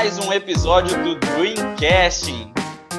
[0.00, 2.50] mais um episódio do Dreamcasting.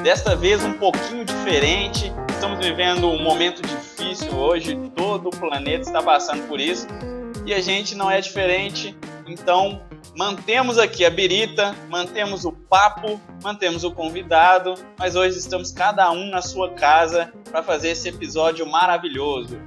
[0.04, 2.12] Desta vez um pouquinho diferente.
[2.30, 6.86] Estamos vivendo um momento difícil hoje, todo o planeta está passando por isso
[7.44, 8.96] e a gente não é diferente.
[9.26, 9.82] Então,
[10.16, 16.30] mantemos aqui a birita, mantemos o papo, mantemos o convidado, mas hoje estamos cada um
[16.30, 19.58] na sua casa para fazer esse episódio maravilhoso.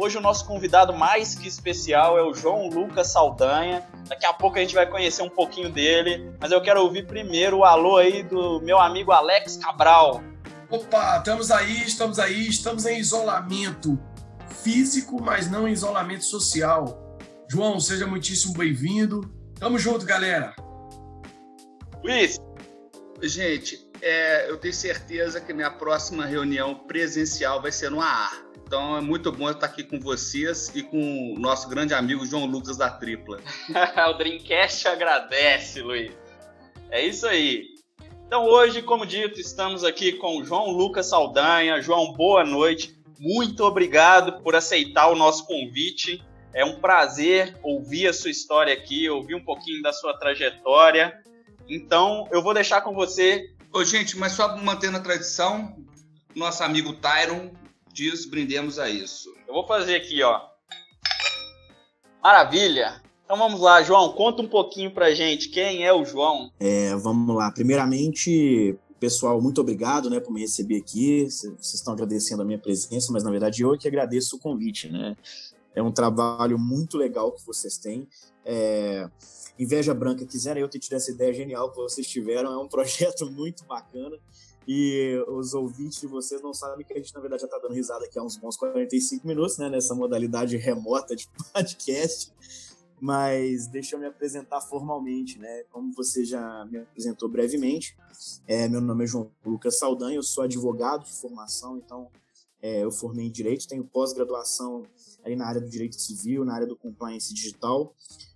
[0.00, 3.84] Hoje o nosso convidado mais que especial é o João Lucas Saldanha.
[4.08, 7.58] Daqui a pouco a gente vai conhecer um pouquinho dele, mas eu quero ouvir primeiro
[7.58, 10.22] o alô aí do meu amigo Alex Cabral.
[10.70, 13.98] Opa, estamos aí, estamos aí, estamos em isolamento
[14.62, 17.18] físico, mas não em isolamento social.
[17.50, 19.28] João, seja muitíssimo bem-vindo.
[19.58, 20.54] Tamo junto, galera.
[22.04, 22.38] Luiz.
[23.20, 28.47] Gente, é, eu tenho certeza que minha próxima reunião presencial vai ser no AR.
[28.68, 32.44] Então é muito bom estar aqui com vocês e com o nosso grande amigo João
[32.44, 33.40] Lucas da Tripla.
[34.10, 36.12] o Dreamcast agradece, Luiz.
[36.90, 37.64] É isso aí.
[38.26, 41.80] Então hoje, como dito, estamos aqui com o João Lucas Saldanha.
[41.80, 42.94] João, boa noite.
[43.18, 46.22] Muito obrigado por aceitar o nosso convite.
[46.52, 51.18] É um prazer ouvir a sua história aqui, ouvir um pouquinho da sua trajetória.
[51.66, 53.50] Então, eu vou deixar com você.
[53.72, 55.74] Ô, gente, mas só mantendo a tradição,
[56.36, 57.50] nosso amigo Tyron
[57.98, 59.34] diz brindemos a isso.
[59.46, 60.40] Eu vou fazer aqui, ó.
[62.22, 63.02] Maravilha!
[63.24, 66.52] Então vamos lá, João, conta um pouquinho pra gente quem é o João.
[66.60, 67.50] É, vamos lá.
[67.50, 71.24] Primeiramente, pessoal, muito obrigado, né, por me receber aqui.
[71.24, 74.88] Vocês estão agradecendo a minha presença, mas na verdade eu é que agradeço o convite,
[74.88, 75.16] né?
[75.74, 78.08] É um trabalho muito legal que vocês têm.
[78.44, 79.08] É...
[79.58, 82.52] Inveja Branca, quisera eu ter tido essa ideia genial que vocês tiveram.
[82.52, 84.16] É um projeto muito bacana.
[84.70, 87.72] E os ouvintes de vocês não sabem que a gente, na verdade, já está dando
[87.72, 89.70] risada aqui há uns bons 45 minutos, né?
[89.70, 92.30] Nessa modalidade remota de podcast.
[93.00, 95.62] Mas deixa eu me apresentar formalmente, né?
[95.70, 97.96] Como você já me apresentou brevemente,
[98.46, 102.10] é, meu nome é João Lucas Saldanha, eu sou advogado de formação, então
[102.60, 104.82] é, eu formei em Direito, tenho pós-graduação
[105.24, 107.94] aí na área do Direito Civil, na área do Compliance Digital.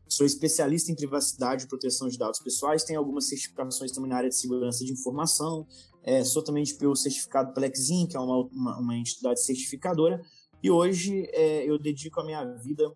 [0.08, 4.28] Sou especialista em privacidade e proteção de dados pessoais, tenho algumas certificações também na área
[4.30, 5.66] de segurança de informação,
[6.04, 10.22] é, sou também de PO certificado pela Exim, que é uma, uma, uma, entidade certificadora,
[10.62, 12.92] e hoje é, eu dedico a minha vida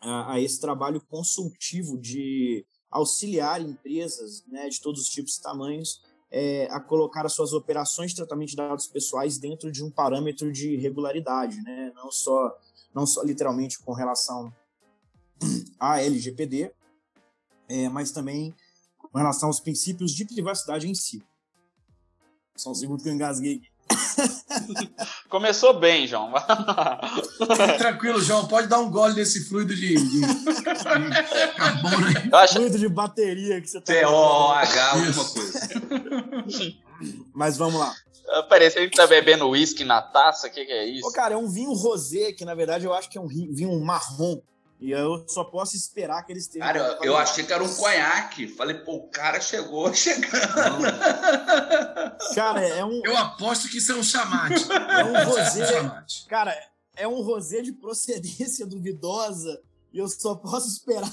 [0.00, 6.02] a, a, esse trabalho consultivo de auxiliar empresas né, de todos os tipos e tamanhos
[6.30, 10.52] é, a colocar as suas operações de tratamento de dados pessoais dentro de um parâmetro
[10.52, 11.92] de regularidade, né?
[11.94, 12.54] não, só,
[12.94, 14.52] não só literalmente com relação
[15.80, 16.70] à LGPD,
[17.68, 18.54] é, mas também
[18.98, 21.22] com relação aos princípios de privacidade em si.
[22.58, 23.62] Só um segundo que eu engasguei.
[25.30, 26.32] Começou bem, João.
[27.78, 28.48] Tranquilo, João.
[28.48, 30.24] Pode dar um gole desse fluido de, de, de.
[32.32, 32.54] Acho...
[32.54, 33.92] Fluido de bateria que você tá.
[33.92, 35.68] T-O-H, alguma coisa.
[37.32, 37.94] Mas vamos lá.
[38.48, 40.48] Parece que tá bebendo uísque na taça.
[40.48, 41.06] O que, que, é isso?
[41.06, 43.80] Ô, cara, é um vinho rosé, que na verdade eu acho que é um vinho
[43.80, 44.40] marrom.
[44.80, 46.66] E eu só posso esperar que eles tenham.
[46.66, 48.46] Cara, eu, eu achei que era um conhaque.
[48.46, 50.84] Falei, pô, o cara chegou chegando.
[52.34, 53.00] Cara, é um.
[53.04, 54.64] Eu aposto que isso é um chamate.
[54.70, 55.84] É um rosé.
[56.28, 56.56] cara,
[56.94, 59.60] é um rosé de procedência duvidosa.
[59.92, 61.10] E eu só posso esperar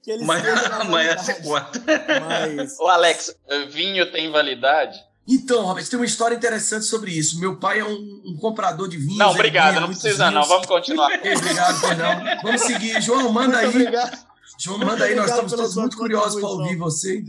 [0.00, 1.82] que eles Amanhã, amanhã você conta.
[2.20, 2.78] Mas...
[2.78, 3.36] Ô, Alex,
[3.70, 5.04] vinho tem validade?
[5.26, 7.40] Então, Robert, tem uma história interessante sobre isso.
[7.40, 9.16] Meu pai é um, um comprador de vinhos.
[9.16, 10.34] Não, obrigado, não precisa vinhos.
[10.34, 10.48] não.
[10.48, 11.10] Vamos continuar.
[11.16, 12.40] obrigado, perdão.
[12.42, 13.00] Vamos seguir.
[13.00, 13.86] João, manda muito aí.
[13.86, 14.26] Obrigado.
[14.58, 15.14] João, manda muito aí.
[15.14, 17.24] Nós estamos todos muito curiosos para ouvir você.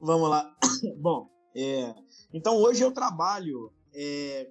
[0.00, 0.50] Vamos lá.
[0.98, 1.94] Bom, é,
[2.32, 4.48] então hoje eu trabalho é,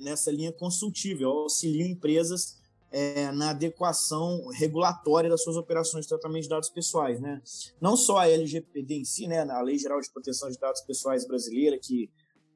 [0.00, 1.22] nessa linha consultiva.
[1.22, 2.57] Eu auxilio empresas
[2.90, 7.42] é, na adequação regulatória das suas operações de tratamento de dados pessoais, né?
[7.80, 11.26] Não só a LGPD em si, né, a Lei Geral de Proteção de Dados Pessoais
[11.26, 12.10] brasileira, que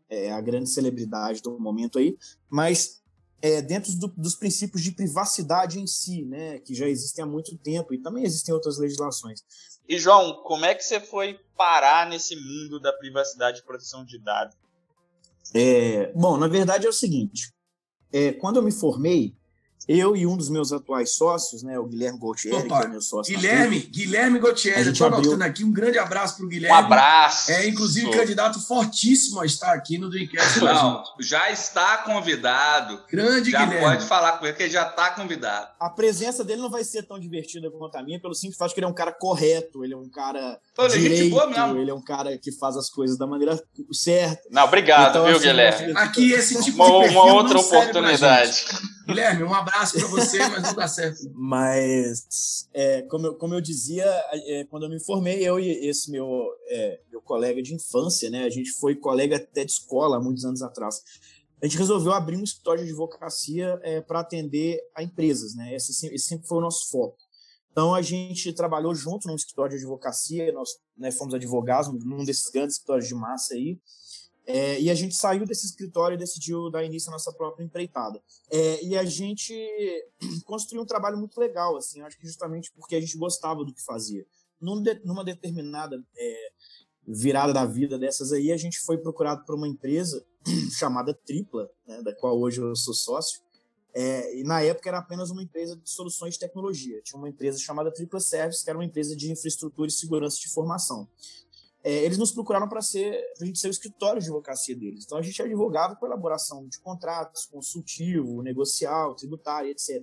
[0.08, 2.16] é a grande celebridade do momento aí,
[2.48, 3.02] mas
[3.40, 7.56] é, dentro do, dos princípios de privacidade em si, né, que já existem há muito
[7.58, 9.42] tempo e também existem outras legislações.
[9.88, 14.18] E João, como é que você foi parar nesse mundo da privacidade e proteção de
[14.18, 14.56] dados?
[15.54, 17.52] É, bom, na verdade é o seguinte:
[18.12, 19.34] é, quando eu me formei,
[19.88, 23.00] eu e um dos meus atuais sócios, né, o Guilherme Gautieri, Opa, que é meu
[23.00, 23.34] sócio.
[23.34, 25.20] Guilherme, Guilherme Gautieri, estou abriu...
[25.20, 26.76] anotando aqui um grande abraço para o Guilherme.
[26.76, 27.50] Um abraço.
[27.50, 28.16] É, inclusive, Sou.
[28.16, 30.60] candidato fortíssimo a estar aqui no Dreamcast.
[30.60, 33.02] Não, já está convidado.
[33.10, 33.86] Grande já Guilherme.
[33.86, 35.68] pode falar com ele, que ele já está convidado.
[35.78, 38.80] A presença dele não vai ser tão divertida quanto a minha, pelo simples fato que
[38.80, 41.36] ele é um cara correto, ele é um cara Tô, direito,
[41.76, 43.62] ele é um cara que faz as coisas da maneira
[43.92, 44.42] certa.
[44.50, 45.92] Não, obrigado, então, viu, assim, Guilherme?
[45.96, 48.64] Aqui esse tipo uma, de perfil uma outra oportunidade.
[49.14, 51.30] Guilherme, um abraço para você, mas não dá certo.
[51.34, 56.10] Mas, é, como, eu, como eu dizia, é, quando eu me formei, eu e esse
[56.10, 60.44] meu, é, meu colega de infância, né, a gente foi colega até de escola muitos
[60.44, 61.02] anos atrás.
[61.62, 65.72] A gente resolveu abrir um escritório de advocacia é, para atender a empresas, né?
[65.72, 67.16] Esse, esse sempre foi o nosso foco.
[67.70, 72.50] Então a gente trabalhou junto num escritório de advocacia, nós né, fomos advogados num desses
[72.50, 73.78] grandes escritórios de massa aí,
[74.46, 78.20] é, e a gente saiu desse escritório e decidiu dar início à nossa própria empreitada.
[78.50, 79.54] É, e a gente
[80.44, 83.82] construiu um trabalho muito legal, assim, acho que justamente porque a gente gostava do que
[83.82, 84.26] fazia.
[84.60, 86.50] Num de, numa determinada é,
[87.06, 90.24] virada da vida dessas aí, a gente foi procurado por uma empresa
[90.78, 93.40] chamada Tripla, né, da qual hoje eu sou sócio,
[93.94, 97.00] é, e na época era apenas uma empresa de soluções de tecnologia.
[97.02, 100.48] Tinha uma empresa chamada Tripla Service, que era uma empresa de infraestrutura e segurança de
[100.48, 101.06] informação.
[101.84, 105.04] É, eles nos procuraram para ser a gente ser o escritório de advocacia deles.
[105.04, 110.00] Então a gente advogava com elaboração de contratos, consultivo, negocial, tributário, etc.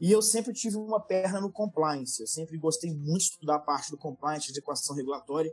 [0.00, 2.20] E eu sempre tive uma perna no compliance.
[2.20, 5.52] Eu sempre gostei muito de estudar a parte do compliance, de equação regulatória.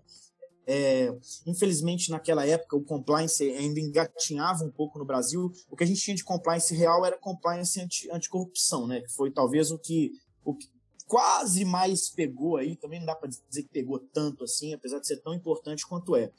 [0.65, 1.13] É,
[1.45, 5.51] infelizmente, naquela época, o compliance ainda engatinhava um pouco no Brasil.
[5.69, 9.01] O que a gente tinha de compliance real era compliance anti, anticorrupção, né?
[9.01, 10.11] Que foi talvez o que,
[10.45, 10.67] o que
[11.11, 12.77] quase mais pegou aí.
[12.77, 16.15] Também não dá para dizer que pegou tanto assim, apesar de ser tão importante quanto
[16.15, 16.31] é.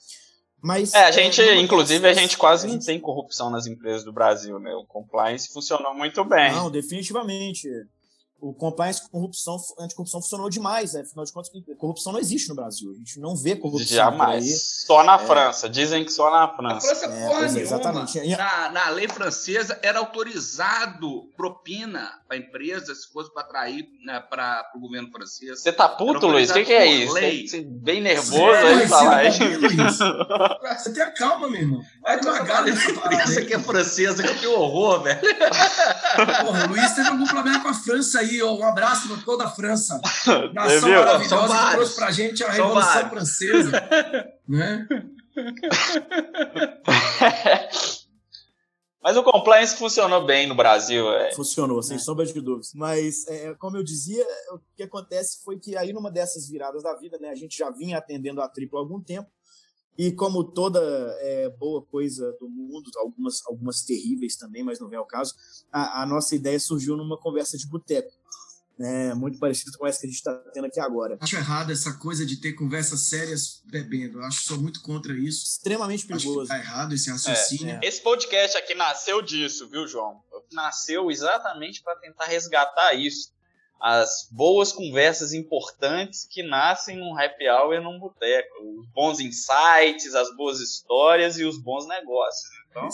[0.63, 2.79] Mas, é, a gente, é, inclusive, a gente quase a gente...
[2.79, 4.73] não tem corrupção nas empresas do Brasil, né?
[4.75, 6.53] O compliance funcionou muito bem.
[6.53, 7.69] Não, definitivamente
[8.43, 11.03] o compliance corrupção, anticorrupção funcionou demais, né?
[11.03, 12.91] Afinal de contas, corrupção não existe no Brasil.
[12.91, 13.97] A gente não vê corrupção.
[13.97, 14.83] Jamais.
[14.85, 15.19] Só na é.
[15.19, 15.69] França.
[15.69, 16.91] Dizem que só na França.
[16.91, 18.37] A França, é, porra é, exatamente.
[18.37, 24.73] Na, na lei francesa era autorizado propina para empresa se fosse para atrair né, para
[24.75, 25.61] o governo francês.
[25.61, 26.51] Você tá puto, Luiz?
[26.51, 27.15] O que, que, é isso?
[27.15, 27.47] Lei.
[27.47, 29.39] Você bem nervoso aí falar isso.
[30.79, 31.81] Você tenha calma, meu irmão.
[32.03, 32.91] Vai devagar nessa
[33.23, 35.21] Essa aqui é francesa, que horror, velho.
[36.45, 39.25] Porra, o Luiz teve algum problema com a França aí aí, ó, um abraço para
[39.25, 40.01] toda a França.
[40.53, 43.89] Nação maravilhosa que trouxe para a gente a Revolução Francesa.
[44.49, 44.87] né?
[49.03, 51.13] Mas o compliance funcionou bem no Brasil.
[51.13, 51.35] É.
[51.35, 51.99] Funcionou, sem é.
[51.99, 52.73] sombra de dúvidas.
[52.73, 56.95] Mas, é, como eu dizia, o que acontece foi que aí numa dessas viradas da
[56.95, 59.29] vida, né, a gente já vinha atendendo a tripla há algum tempo,
[59.99, 60.81] e como toda
[61.21, 65.35] é, boa coisa do mundo, algumas, algumas terríveis também, mas não é o caso,
[65.71, 68.11] a, a nossa ideia surgiu numa conversa de boteco.
[68.79, 71.17] Né, muito parecido com essa que a gente está tendo aqui agora.
[71.21, 74.19] Acho errado essa coisa de ter conversas sérias bebendo.
[74.19, 75.45] Eu acho que sou muito contra isso.
[75.45, 76.41] Extremamente perigoso.
[76.41, 77.75] Acho que tá errado esse raciocínio.
[77.75, 77.89] É, é.
[77.89, 80.21] Esse podcast aqui nasceu disso, viu, João?
[80.53, 83.31] Nasceu exatamente para tentar resgatar isso
[83.83, 88.49] as boas conversas importantes que nascem num happy hour e num boteco.
[88.79, 92.49] Os bons insights, as boas histórias e os bons negócios.
[92.71, 92.89] Então,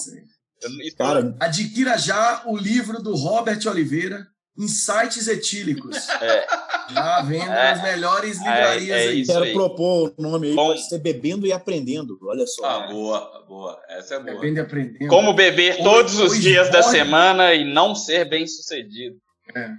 [0.62, 4.26] eu, Cara, adquira já o livro do Robert Oliveira,
[4.58, 5.96] Insights Etílicos.
[6.20, 6.46] É.
[6.90, 7.70] Já vendo é.
[7.70, 9.26] as melhores livrarias é, é aí.
[9.26, 9.52] Quero aí.
[9.52, 12.18] propor o nome aí, Bom, pode ser Bebendo e Aprendendo.
[12.22, 12.64] Olha só.
[12.64, 13.80] Ah, boa, boa.
[13.88, 14.34] Essa é boa.
[14.34, 15.08] Bebendo e Aprendendo.
[15.08, 19.16] Como beber todos os dias da semana e não ser bem sucedido.
[19.54, 19.70] É.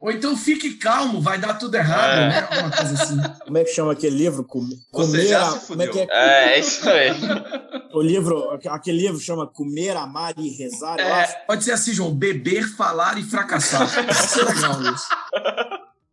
[0.00, 2.28] Ou então fique calmo, vai dar tudo errado, é.
[2.30, 2.48] né?
[2.50, 3.16] Alguma coisa assim.
[3.44, 4.42] Como é que chama aquele livro?
[4.42, 5.50] Comer, Você já a...
[5.50, 5.88] se fudeu.
[5.90, 6.16] Como é, que é?
[6.16, 7.10] é, é isso aí.
[7.92, 10.98] O livro, aquele livro chama Comer, Amar e Rezar.
[11.00, 13.90] É, pode ser assim, João, beber, falar e fracassar.
[14.06, 15.08] Pode ser legal isso.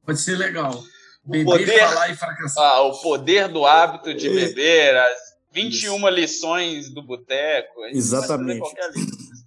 [0.04, 0.84] Pode ser legal.
[1.24, 2.64] Beber, poder, falar e fracassar.
[2.64, 5.18] Ah, o poder do hábito de beber, as
[5.54, 6.10] 21 isso.
[6.10, 7.86] lições do boteco.
[7.92, 8.68] Exatamente.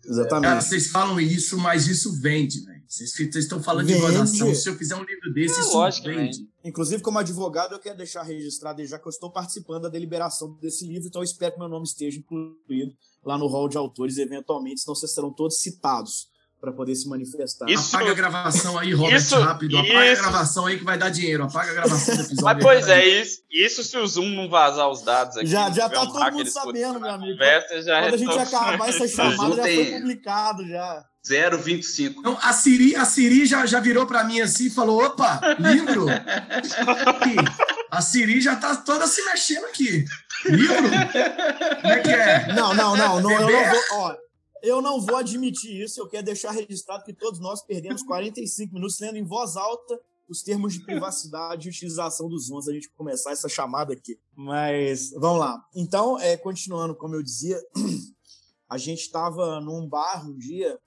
[0.05, 0.49] Exatamente.
[0.49, 2.80] Cara, vocês falam isso, mas isso vende, velho.
[2.91, 4.01] Vocês, estão falando vende.
[4.01, 4.53] de gozação.
[4.53, 6.49] Se eu fizer um livro desse, é, isso lógico, vende.
[6.65, 10.85] Inclusive, como advogado, eu quero deixar registrado, já que eu estou participando da deliberação desse
[10.89, 12.93] livro, então eu espero que meu nome esteja incluído
[13.25, 16.29] lá no hall de autores, eventualmente, senão vocês serão todos citados
[16.61, 17.71] para poder se manifestar.
[17.71, 19.79] Isso, apaga a gravação aí, Robert, isso, rápido.
[19.79, 20.23] Apaga isso.
[20.23, 21.45] a gravação aí que vai dar dinheiro.
[21.45, 22.45] Apaga a gravação do episódio.
[22.45, 25.47] Mas, pois é, isso, isso se o Zoom não vazar os dados aqui.
[25.47, 27.39] Já, já tá um todo mundo sabendo, meu amigo.
[27.85, 31.10] já Quando a gente acabar essa chamada, já foi publicado já.
[31.27, 32.17] 0,25.
[32.19, 36.07] Então, a Siri, a Siri já, já virou para mim assim e falou: opa, livro?
[37.91, 40.05] a Siri já tá toda se mexendo aqui.
[40.47, 40.77] Livro?
[40.77, 42.53] Como é que é?
[42.55, 43.21] Não, não, não.
[43.21, 43.81] não eu não vou.
[43.93, 44.17] Ó,
[44.63, 46.01] eu não vou admitir isso.
[46.01, 50.43] Eu quero deixar registrado que todos nós perdemos 45 minutos lendo em voz alta os
[50.43, 54.17] termos de privacidade e utilização dos Zooms a gente começar essa chamada aqui.
[54.35, 55.61] Mas vamos lá.
[55.75, 57.61] Então, é, continuando, como eu dizia,
[58.71, 60.79] a gente estava num bar um dia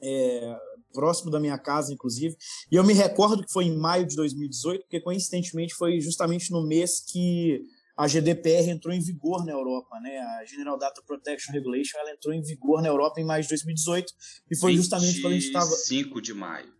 [0.00, 0.56] é,
[0.92, 2.36] próximo da minha casa, inclusive.
[2.70, 6.66] E eu me recordo que foi em maio de 2018, porque coincidentemente foi justamente no
[6.66, 7.62] mês que
[7.96, 10.18] a GDPR entrou em vigor na Europa, né?
[10.18, 14.12] A General Data Protection Regulation ela entrou em vigor na Europa em maio de 2018
[14.50, 16.76] e foi justamente quando a gente estava 5 de maio.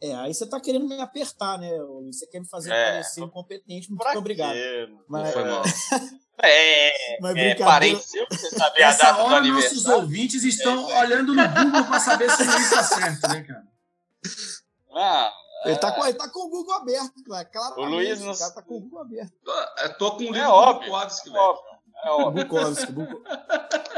[0.00, 1.70] É, aí você tá querendo me apertar, né?
[2.06, 4.56] Você quer me fazer é, parecer incompetente, muito obrigado.
[5.08, 5.62] Mas, foi mal.
[6.42, 11.00] É, Mas é parente seu, você saber a data hora, do nossos ouvintes estão é,
[11.00, 13.64] olhando no Google para saber se o Luiz está certo, né, cara?
[14.94, 15.32] Ah,
[15.64, 17.80] ele, tá com, ele tá com o Google aberto, claro.
[17.80, 18.32] O Luiz não...
[18.32, 19.32] O cara tá com o Google aberto.
[19.82, 21.76] Eu tô com o livro é óbvio, Bukowski, é óbvio.
[22.04, 22.44] É óbvio.
[22.44, 23.22] Bukowski, Buk...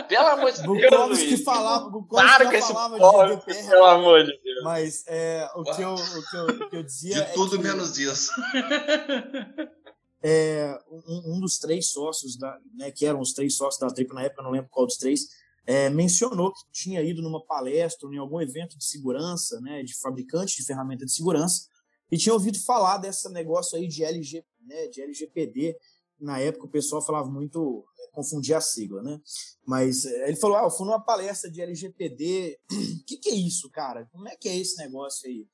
[0.08, 3.70] Pelo amor de Deus, Bukowski que falava, Bukowski Para que falava de GDPR.
[3.70, 4.64] Pelo amor de Deus.
[4.64, 7.58] Mas é, o, que eu, o, que eu, o que eu dizia De é tudo
[7.58, 8.30] que, menos isso.
[10.22, 14.12] É, um, um, dos três sócios, da, né, que eram os três sócios da Trip
[14.12, 15.28] na época, não lembro qual dos três,
[15.64, 20.56] é, mencionou que tinha ido numa palestra, em algum evento de segurança, né, de fabricante
[20.56, 21.68] de ferramenta de segurança,
[22.10, 25.76] e tinha ouvido falar desse negócio aí de, LG, né, de LGPD.
[26.18, 29.20] Na época o pessoal falava muito, é, confundia a sigla, né?
[29.64, 32.58] Mas é, ele falou: ah, eu fui numa palestra de LGPD.
[32.72, 34.08] O que, que é isso, cara?
[34.10, 35.46] Como é que é esse negócio aí?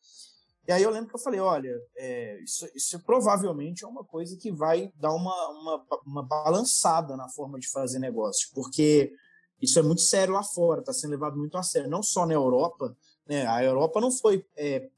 [0.66, 4.37] E aí eu lembro que eu falei, olha, é, isso, isso provavelmente é uma coisa
[4.37, 9.12] que vai dar uma, uma, uma, balançada na forma de fazer negócio, porque
[9.61, 12.33] isso é muito sério lá fora, está sendo levado muito a sério, não só na
[12.33, 13.47] Europa, né?
[13.47, 14.88] A Europa não foi é,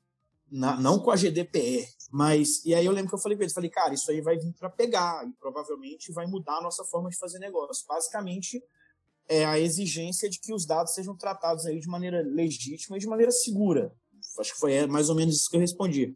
[0.51, 3.55] na, não com a GDPR, mas e aí eu lembro que eu falei para eles,
[3.55, 7.11] falei, cara, isso aí vai vir para pegar e provavelmente vai mudar a nossa forma
[7.11, 7.85] de fazer negócio.
[7.89, 8.63] Basicamente
[9.29, 13.09] é a exigência de que os dados sejam tratados aí de maneira legítima e de
[13.09, 13.93] maneira segura.
[14.41, 16.15] Acho que foi é, mais ou menos isso que eu respondi.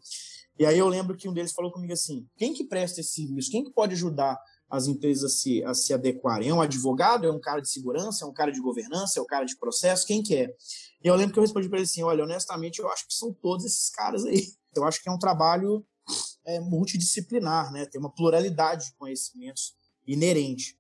[0.59, 3.51] E aí eu lembro que um deles falou comigo assim: quem que presta esse serviço?
[3.51, 6.49] Quem que pode ajudar as empresas a se, a se adequarem?
[6.49, 7.27] É um advogado?
[7.27, 8.25] É um cara de segurança?
[8.25, 9.19] É um cara de governança?
[9.19, 10.07] É um cara de processo?
[10.07, 10.55] Quem que é?
[11.03, 13.33] E eu lembro que eu respondi para ele assim: olha, honestamente, eu acho que são
[13.33, 14.47] todos esses caras aí.
[14.73, 15.85] Eu acho que é um trabalho
[16.47, 17.87] é, multidisciplinar, né?
[17.87, 19.75] Tem uma pluralidade de conhecimentos
[20.07, 20.79] inerente.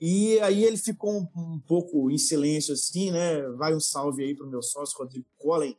[0.00, 3.42] E aí ele ficou um, um pouco em silêncio assim, né?
[3.56, 5.76] Vai um salve aí para o meu sócio Rodrigo Collen,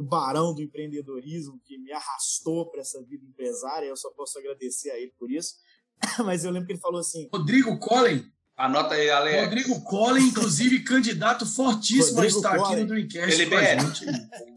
[0.00, 3.86] o barão do empreendedorismo que me arrastou para essa vida empresária.
[3.86, 5.56] Eu só posso agradecer a ele por isso.
[6.24, 8.24] Mas eu lembro que ele falou assim: Rodrigo Collen,
[8.56, 9.44] Anota aí, Alex.
[9.44, 12.72] Rodrigo Collin, inclusive candidato fortíssimo Rodrigo a estar Collin.
[12.72, 13.76] aqui no Dreamcast Ele é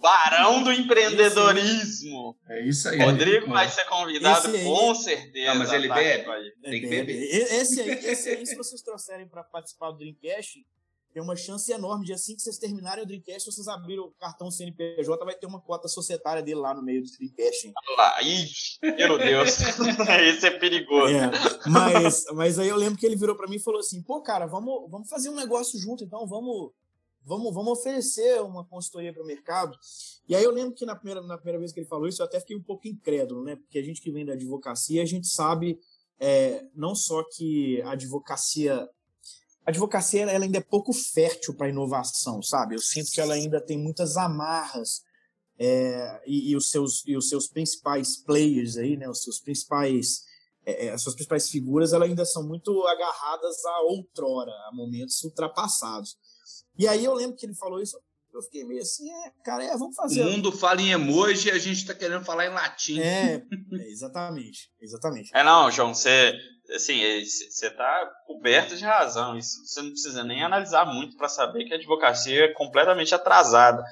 [0.01, 2.37] barão do empreendedorismo.
[2.49, 2.99] É isso aí.
[2.99, 5.53] Rodrigo vai ser convidado aí, com certeza.
[5.53, 6.25] Não, mas ele tá bebe.
[6.61, 7.15] Tem que beber.
[7.15, 10.65] Esse aí, esse aí, se vocês trouxerem para participar do Dreamcast,
[11.13, 14.49] tem uma chance enorme de assim que vocês terminarem o Dreamcast, vocês abrirem o cartão
[14.49, 17.67] CNPJ, vai ter uma cota societária dele lá no meio do Dreamcast.
[17.67, 17.73] Hein?
[17.95, 18.15] Lá,
[18.97, 19.59] meu Deus,
[20.27, 21.13] esse é perigoso.
[21.13, 21.29] É,
[21.69, 24.47] mas, mas aí eu lembro que ele virou para mim e falou assim, pô, cara,
[24.47, 26.71] vamos, vamos fazer um negócio junto, então vamos,
[27.23, 29.77] vamos, vamos oferecer uma consultoria para o mercado.
[30.27, 32.25] E aí eu lembro que na primeira, na primeira vez que ele falou isso, eu
[32.25, 33.55] até fiquei um pouco incrédulo, né?
[33.55, 35.79] Porque a gente que vem da advocacia, a gente sabe
[36.19, 38.89] é, não só que a advocacia
[39.65, 42.75] a advocacia ela ainda é pouco fértil para inovação, sabe?
[42.75, 45.01] Eu sinto que ela ainda tem muitas amarras
[45.57, 49.09] é, e, e, os seus, e os seus principais players aí, né?
[49.09, 50.23] Os seus principais
[50.65, 55.23] é, é as suas principais figuras, elas ainda são muito agarradas a outrora, a momentos
[55.23, 56.17] ultrapassados.
[56.77, 57.97] E aí eu lembro que ele falou isso,
[58.33, 60.23] eu fiquei meio assim, é, cara, é, vamos fazer.
[60.23, 62.99] O mundo fala em emoji e a gente está querendo falar em latim.
[62.99, 63.35] É,
[63.79, 65.29] é, exatamente, exatamente.
[65.33, 66.33] É não, João, você
[66.73, 69.37] assim, você está coberto de razão.
[69.37, 73.83] Isso você não precisa nem analisar muito para saber que a advocacia é completamente atrasada.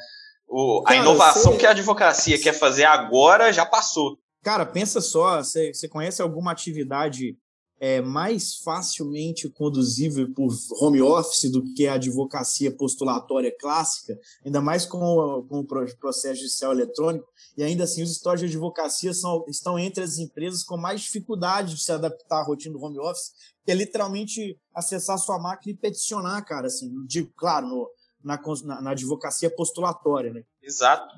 [0.48, 4.18] O, Cara, a inovação que a advocacia quer fazer agora já passou.
[4.44, 7.38] Cara, pensa só, você conhece alguma atividade
[7.82, 14.86] é, mais facilmente conduzível por home office do que a advocacia postulatória clássica, ainda mais
[14.86, 19.44] com o, com o processo judicial eletrônico, e ainda assim os escritórios de advocacia são,
[19.48, 23.32] estão entre as empresas com mais dificuldade de se adaptar à rotina do home office,
[23.66, 27.90] que é literalmente acessar sua máquina e peticionar, cara, assim, digo, claro, no,
[28.24, 30.44] na, na, na advocacia postulatória, né?
[30.62, 31.12] Exato.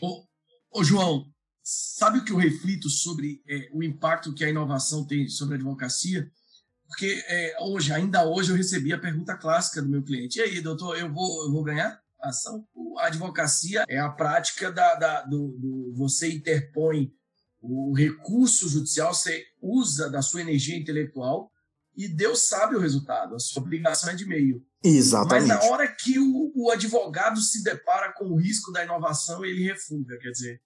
[0.00, 0.22] Ô,
[0.78, 1.26] ô João,
[1.62, 5.56] Sabe o que eu reflito sobre é, o impacto que a inovação tem sobre a
[5.58, 6.28] advocacia?
[6.88, 10.60] Porque é, hoje, ainda hoje, eu recebi a pergunta clássica do meu cliente: e aí,
[10.60, 12.66] doutor, eu vou, eu vou ganhar ação?
[12.98, 17.12] A advocacia é a prática da, da do, do, você interpõe
[17.60, 21.50] o recurso judicial, você usa da sua energia intelectual
[21.96, 24.64] e Deus sabe o resultado, a sua obrigação é de meio.
[24.82, 25.48] Exatamente.
[25.48, 29.62] Mas na hora que o, o advogado se depara com o risco da inovação, ele
[29.62, 30.60] refuga, quer dizer,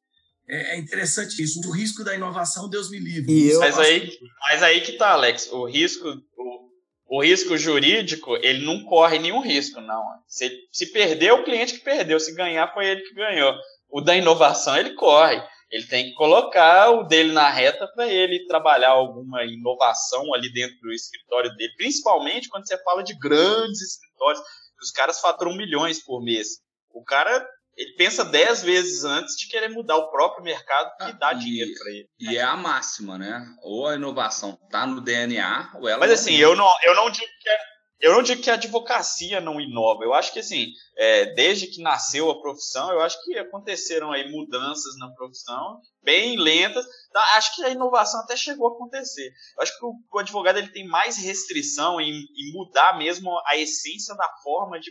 [0.49, 1.61] é, é interessante isso.
[1.69, 3.51] O risco da inovação, Deus me livre.
[3.51, 3.61] Eu...
[3.61, 5.51] Mas, aí, mas aí que tá, Alex.
[5.51, 10.03] O risco, o, o risco jurídico, ele não corre nenhum risco, não.
[10.27, 12.21] Se, se perder, o cliente que perdeu.
[12.21, 13.55] Se ganhar, foi ele que ganhou.
[13.91, 15.43] O da inovação, ele corre.
[15.71, 20.79] Ele tem que colocar o dele na reta para ele trabalhar alguma inovação ali dentro
[20.81, 24.41] do escritório dele, principalmente quando você fala de grandes escritórios,
[24.81, 26.61] os caras faturam milhões por mês.
[26.93, 27.45] O cara
[27.77, 31.71] ele pensa dez vezes antes de querer mudar o próprio mercado que ah, dá dinheiro
[31.79, 32.09] para ele.
[32.19, 33.45] E é a máxima, né?
[33.63, 36.01] Ou a inovação tá no DNA, ou ela.
[36.01, 37.59] Mas assim, eu não, eu não digo que é
[37.99, 40.05] eu não digo que a advocacia não inova.
[40.05, 44.31] Eu acho que, assim, é, desde que nasceu a profissão, eu acho que aconteceram aí
[44.31, 46.85] mudanças na profissão, bem lentas.
[47.11, 49.33] Tá, acho que a inovação até chegou a acontecer.
[49.57, 53.57] Eu acho que o, o advogado ele tem mais restrição em, em, mudar mesmo a
[53.57, 54.91] essência da forma de,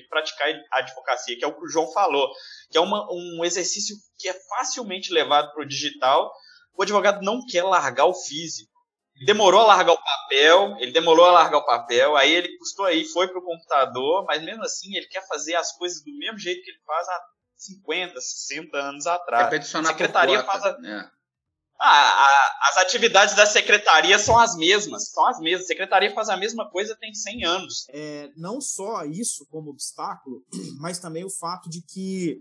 [0.00, 2.30] de, praticar a advocacia, que é o que o João falou,
[2.70, 6.32] que é uma, um exercício que é facilmente levado para o digital.
[6.76, 8.78] O advogado não quer largar o físico
[9.24, 13.04] demorou a largar o papel, ele demorou a largar o papel, aí ele custou aí,
[13.04, 16.70] foi pro computador, mas mesmo assim ele quer fazer as coisas do mesmo jeito que
[16.70, 17.20] ele faz há
[17.56, 19.44] 50, 60 anos atrás.
[19.46, 20.70] Repeticionar a secretaria faz a...
[20.70, 21.17] é.
[21.80, 25.64] Ah, a, as atividades da secretaria são as mesmas, são as mesmas.
[25.64, 27.86] A secretaria faz a mesma coisa tem 100 anos.
[27.90, 30.42] É, não só isso como obstáculo,
[30.80, 32.38] mas também o fato de que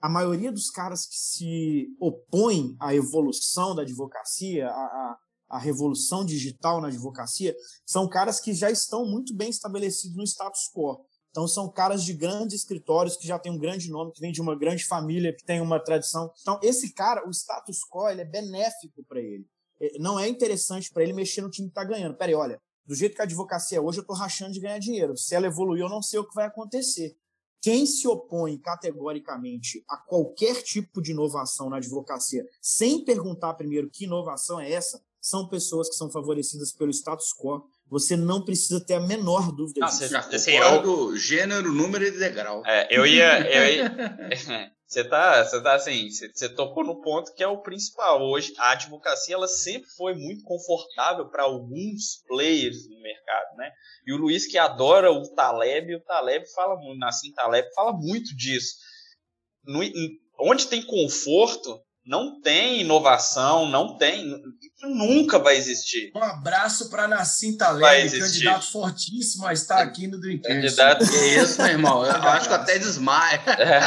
[0.00, 5.16] a maioria dos caras que se opõem à evolução da advocacia, a
[5.48, 7.54] a revolução digital na advocacia,
[7.84, 11.04] são caras que já estão muito bem estabelecidos no status quo.
[11.36, 14.40] Então, são caras de grandes escritórios que já têm um grande nome, que vem de
[14.40, 16.32] uma grande família, que tem uma tradição.
[16.40, 19.46] Então, esse cara, o status quo, ele é benéfico para ele.
[19.78, 22.16] É, não é interessante para ele mexer no time que está ganhando.
[22.16, 25.14] Peraí, olha, do jeito que a advocacia é hoje, eu estou rachando de ganhar dinheiro.
[25.14, 27.14] Se ela evoluir, eu não sei o que vai acontecer.
[27.60, 34.04] Quem se opõe categoricamente a qualquer tipo de inovação na advocacia, sem perguntar primeiro que
[34.04, 37.68] inovação é essa, são pessoas que são favorecidas pelo status quo.
[37.88, 40.08] Você não precisa ter a menor dúvida não, disso.
[40.08, 40.82] Você assim, eu...
[40.82, 42.64] do gênero, número e degrau.
[42.66, 43.40] É, eu ia.
[43.48, 44.70] Eu ia...
[44.84, 48.20] você tá, você tá assim, você, você tocou no ponto que é o principal.
[48.22, 53.70] Hoje, a advocacia ela sempre foi muito confortável para alguns players no mercado, né?
[54.04, 58.34] E o Luiz que adora o Taleb, o Taleb fala muito, Nassim Taleb fala muito
[58.36, 58.74] disso.
[59.64, 59.80] No,
[60.40, 64.24] onde tem conforto, não tem inovação, não tem,
[64.62, 66.12] isso nunca vai existir.
[66.14, 70.54] Um abraço para Nassim Taleb, candidato fortíssimo a estar aqui no Dreamcast.
[70.54, 73.42] Candidato, que isso, meu irmão, eu acho que até desmaia.
[73.58, 73.80] É.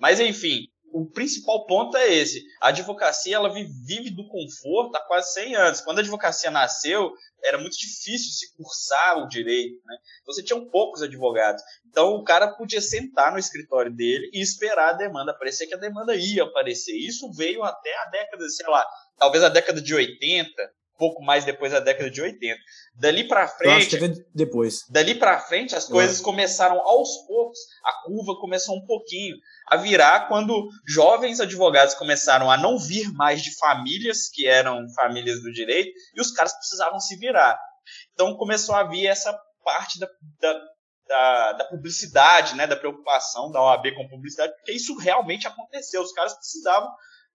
[0.00, 2.40] Mas enfim, o principal ponto é esse.
[2.60, 5.80] A advocacia ela vive do conforto há quase 100 anos.
[5.80, 9.96] Quando a advocacia nasceu, era muito difícil se cursar o direito, né?
[10.24, 11.60] Você tinha poucos advogados.
[11.88, 15.78] Então o cara podia sentar no escritório dele e esperar a demanda aparecer, que a
[15.78, 16.96] demanda ia aparecer.
[16.96, 18.86] Isso veio até a década, sei lá,
[19.18, 20.52] talvez a década de 80,
[20.96, 22.58] pouco mais depois da década de 80.
[22.94, 23.96] Dali para frente,
[24.34, 24.84] depois.
[24.88, 29.36] Dali para frente as coisas começaram aos poucos, a curva começou um pouquinho
[29.68, 35.42] a virar quando jovens advogados começaram a não vir mais de famílias que eram famílias
[35.42, 37.58] do direito e os caras precisavam se virar.
[38.12, 40.08] Então começou a vir essa parte da,
[40.40, 40.60] da,
[41.06, 46.02] da, da publicidade, né, da preocupação da OAB com publicidade, porque isso realmente aconteceu.
[46.02, 46.90] Os caras precisavam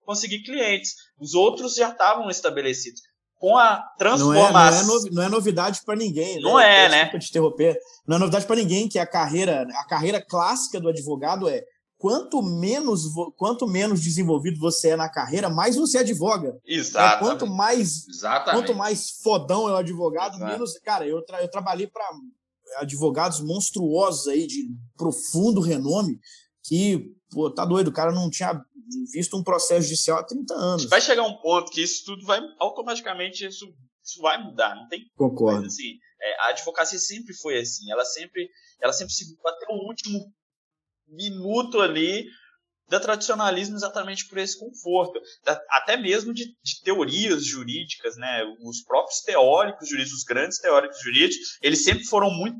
[0.05, 0.95] conseguir clientes.
[1.19, 3.01] Os outros já estavam estabelecidos
[3.39, 4.85] com a transformação.
[4.85, 6.39] Não é, não é, não é novidade para ninguém.
[6.41, 6.85] Não né?
[6.85, 7.19] é, né?
[7.19, 7.79] Te interromper.
[8.05, 11.63] Não é novidade para ninguém que a carreira, a carreira clássica do advogado é
[11.97, 13.03] quanto menos,
[13.37, 16.57] quanto menos desenvolvido você é na carreira, mais você advoga.
[16.65, 17.23] Exato.
[17.23, 18.67] É, quanto mais, Exatamente.
[18.67, 20.51] quanto mais fodão é o advogado, Exato.
[20.51, 22.05] menos, cara, eu, tra eu trabalhei para
[22.77, 26.19] advogados monstruosos aí de profundo renome
[26.63, 28.61] que, pô, tá doido, o cara não tinha
[29.13, 30.85] visto um processo judicial há 30 anos.
[30.85, 33.65] Vai chegar um ponto que isso tudo vai automaticamente isso,
[34.03, 35.61] isso vai mudar, não tem Concordo.
[35.63, 38.49] Mas, assim, é, a advocacia sempre foi assim, ela sempre
[38.81, 40.19] ela sempre se até o último
[41.07, 42.25] minuto ali
[42.89, 45.21] da tradicionalismo exatamente por esse conforto,
[45.69, 48.43] até mesmo de, de, teorias jurídicas, né?
[48.63, 52.59] Os próprios teóricos jurídicos, os grandes teóricos jurídicos, eles sempre foram muito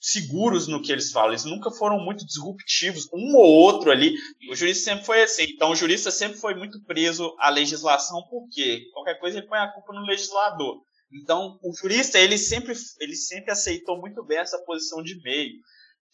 [0.00, 4.14] seguros no que eles falam, eles nunca foram muito disruptivos, um ou outro ali.
[4.50, 5.44] O jurista sempre foi assim.
[5.44, 9.68] Então, o jurista sempre foi muito preso à legislação, porque qualquer coisa ele põe a
[9.68, 10.80] culpa no legislador.
[11.12, 15.58] Então, o jurista ele sempre, ele sempre aceitou muito bem essa posição de meio.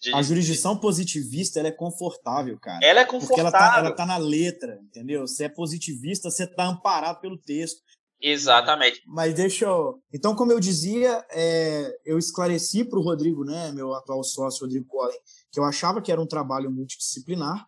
[0.01, 0.15] De...
[0.15, 2.81] A jurisdição positivista ela é confortável, cara.
[2.83, 3.29] Ela é confortável.
[3.29, 5.27] Porque ela tá, ela tá na letra, entendeu?
[5.27, 7.81] Se é positivista, você tá amparado pelo texto.
[8.21, 9.03] Exatamente.
[9.07, 10.01] Mas deixa eu.
[10.13, 11.95] Então, como eu dizia, é...
[12.05, 15.19] eu esclareci para o Rodrigo, né, meu atual sócio, Rodrigo Collen,
[15.51, 17.67] que eu achava que era um trabalho multidisciplinar.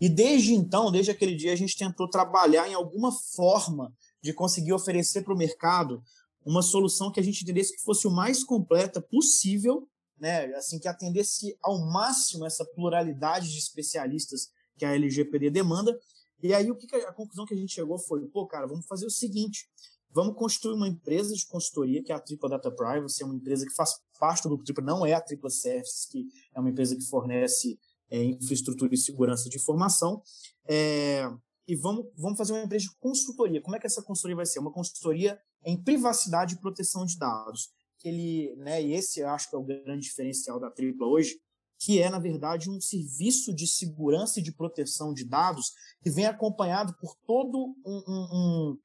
[0.00, 3.92] E desde então, desde aquele dia, a gente tentou trabalhar em alguma forma
[4.22, 6.02] de conseguir oferecer para o mercado
[6.42, 9.86] uma solução que a gente entendesse que fosse o mais completa possível
[10.20, 15.98] né, assim que atendesse ao máximo essa pluralidade de especialistas que a LGPD demanda.
[16.42, 19.06] E aí o que a conclusão que a gente chegou foi, pô, cara, vamos fazer
[19.06, 19.68] o seguinte,
[20.10, 23.66] vamos construir uma empresa de consultoria, que é a Tripla Data Privacy, é uma empresa
[23.66, 26.96] que faz parte do grupo Tripla, não é a Tripla Services, que é uma empresa
[26.96, 27.78] que fornece
[28.10, 30.22] é, infraestrutura e segurança de informação.
[30.68, 31.30] É,
[31.66, 33.62] e vamos, vamos fazer uma empresa de consultoria.
[33.62, 34.58] Como é que essa consultoria vai ser?
[34.58, 37.70] Uma consultoria em privacidade e proteção de dados.
[38.02, 41.38] Ele, né, e esse eu acho que é o grande diferencial da Tripla hoje,
[41.80, 46.26] que é, na verdade, um serviço de segurança e de proteção de dados que vem
[46.26, 48.78] acompanhado por todo um, um, um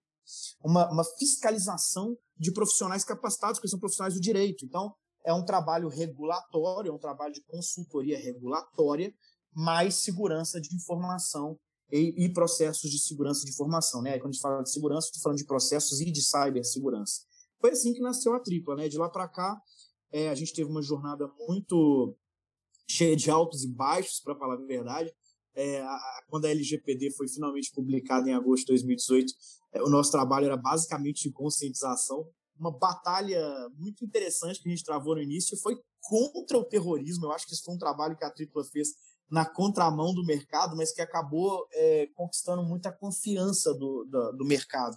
[0.63, 4.65] uma, uma, fiscalização de profissionais capacitados, que são profissionais do direito.
[4.65, 4.91] Então,
[5.25, 9.13] é um trabalho regulatório, é um trabalho de consultoria regulatória,
[9.53, 11.59] mais segurança de informação
[11.91, 14.01] e, e processos de segurança de informação.
[14.01, 14.17] Né?
[14.17, 17.21] Quando a gente fala de segurança, estou falando de processos e de cibersegurança.
[17.59, 18.75] Foi assim que nasceu a tripla.
[18.75, 18.87] Né?
[18.87, 19.61] De lá para cá,
[20.11, 22.17] é, a gente teve uma jornada muito
[22.87, 25.11] cheia de altos e baixos, para falar a verdade.
[25.55, 29.33] É, a, quando a LGPD foi finalmente publicada em agosto de 2018,
[29.73, 32.27] é, o nosso trabalho era basicamente de conscientização
[32.59, 33.41] uma batalha
[33.77, 37.25] muito interessante que a gente travou no início foi contra o terrorismo.
[37.25, 38.89] Eu acho que isso foi um trabalho que a Tripla fez
[39.29, 44.95] na contramão do mercado, mas que acabou é, conquistando muita confiança do, do, do, mercado.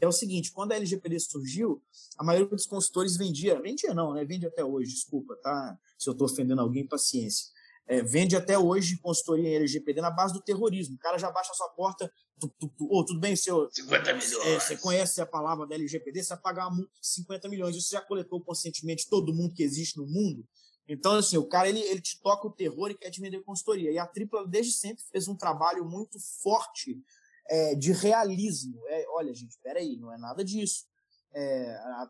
[0.00, 1.82] É o seguinte, quando a LGPD surgiu,
[2.16, 4.24] a maioria dos consultores vendia, vendia não, né?
[4.24, 5.78] Vende até hoje, desculpa, tá?
[5.98, 7.50] Se eu estou ofendendo alguém, paciência
[7.90, 10.94] é, vende até hoje consultoria em LGPD na base do terrorismo.
[10.94, 13.68] O cara já baixa a sua porta, tu, tu, tu, oh, tudo bem, seu.
[13.68, 14.46] 50 milhões.
[14.46, 17.74] É, você conhece a palavra da LGPD, você vai pagar uma multa de 50 milhões.
[17.74, 20.46] Você já coletou conscientemente todo mundo que existe no mundo?
[20.86, 23.90] Então, assim, o cara ele, ele te toca o terror e quer te vender consultoria.
[23.90, 27.02] E a Tripla, desde sempre, fez um trabalho muito forte
[27.50, 28.80] é, de realismo.
[28.86, 30.86] É, olha, gente, peraí, não é nada disso.
[31.32, 32.02] É, a,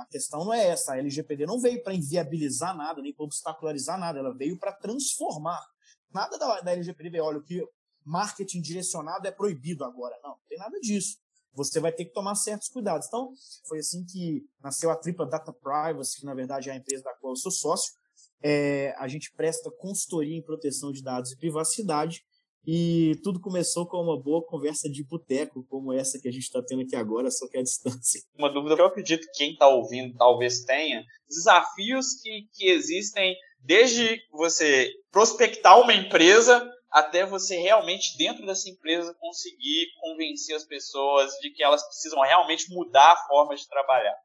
[0.00, 0.92] a, questão não é essa.
[0.92, 5.64] A LGPD não veio para inviabilizar nada, nem para obstacularizar nada, ela veio para transformar.
[6.12, 7.64] Nada da, da LGPD veio, olha, o que
[8.04, 10.18] marketing direcionado é proibido agora.
[10.22, 11.18] Não, não tem nada disso.
[11.52, 13.06] Você vai ter que tomar certos cuidados.
[13.06, 13.32] Então,
[13.66, 17.14] foi assim que nasceu a Tripla Data Privacy, que na verdade é a empresa da
[17.14, 17.92] qual eu sou sócio.
[18.42, 22.24] É, a gente presta consultoria em proteção de dados e privacidade
[22.66, 26.62] e tudo começou com uma boa conversa de boteco, como essa que a gente está
[26.62, 28.20] tendo aqui agora, só que à distância.
[28.36, 33.34] Uma dúvida que eu acredito que quem está ouvindo talvez tenha: desafios que, que existem
[33.60, 41.30] desde você prospectar uma empresa até você realmente, dentro dessa empresa, conseguir convencer as pessoas
[41.40, 44.16] de que elas precisam realmente mudar a forma de trabalhar.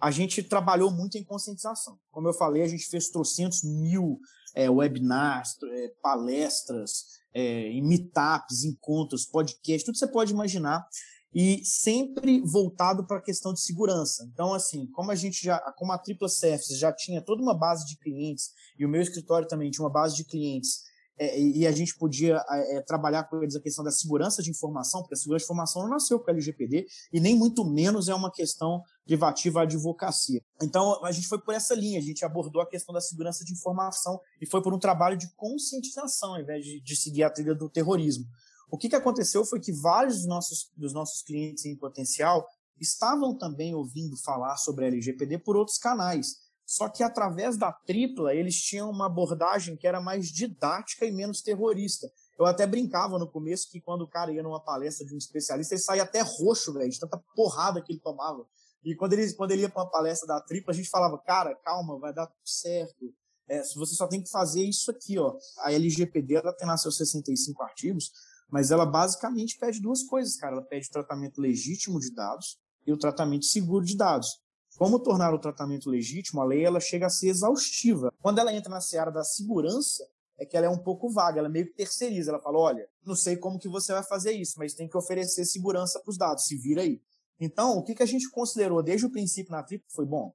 [0.00, 1.98] A gente trabalhou muito em conscientização.
[2.10, 4.18] Como eu falei, a gente fez trocentos mil
[4.54, 10.86] é, webinars, é, palestras, é, em meetups, encontros, podcasts, tudo que você pode imaginar
[11.34, 14.28] e sempre voltado para a questão de segurança.
[14.32, 17.86] Então, assim, como a gente já, como a Tripla Services já tinha toda uma base
[17.86, 20.82] de clientes e o meu escritório também tinha uma base de clientes
[21.18, 25.00] é, e a gente podia é, trabalhar com eles a questão da segurança de informação,
[25.00, 28.14] porque a segurança de informação não nasceu com a LGPD e nem muito menos é
[28.14, 30.40] uma questão privativa à advocacia.
[30.62, 33.52] Então, a gente foi por essa linha, a gente abordou a questão da segurança de
[33.52, 37.54] informação e foi por um trabalho de conscientização, ao invés de, de seguir a trilha
[37.54, 38.24] do terrorismo.
[38.70, 42.48] O que, que aconteceu foi que vários dos nossos, dos nossos clientes em potencial
[42.80, 46.36] estavam também ouvindo falar sobre a LGPD por outros canais.
[46.64, 51.42] Só que através da tripla, eles tinham uma abordagem que era mais didática e menos
[51.42, 52.10] terrorista.
[52.38, 55.74] Eu até brincava no começo que quando o cara ia numa palestra de um especialista,
[55.74, 58.46] ele saía até roxo, velho, de tanta porrada que ele tomava.
[58.84, 61.54] E quando ele, quando ele ia para uma palestra da tripla, a gente falava, cara,
[61.54, 63.14] calma, vai dar tudo certo.
[63.48, 65.36] É, você só tem que fazer isso aqui, ó.
[65.58, 68.12] A LGPD, ela tem lá seus 65 artigos,
[68.50, 70.56] mas ela basicamente pede duas coisas, cara.
[70.56, 74.40] Ela pede o tratamento legítimo de dados e o tratamento seguro de dados.
[74.76, 78.12] Como tornar o tratamento legítimo, a lei ela chega a ser exaustiva.
[78.20, 80.04] Quando ela entra na seara da segurança,
[80.38, 82.30] é que ela é um pouco vaga, ela meio que terceiriza.
[82.30, 85.44] Ela fala: olha, não sei como que você vai fazer isso, mas tem que oferecer
[85.44, 87.00] segurança para os dados, se vira aí.
[87.44, 90.32] Então, o que, que a gente considerou desde o princípio na TRIP foi: bom,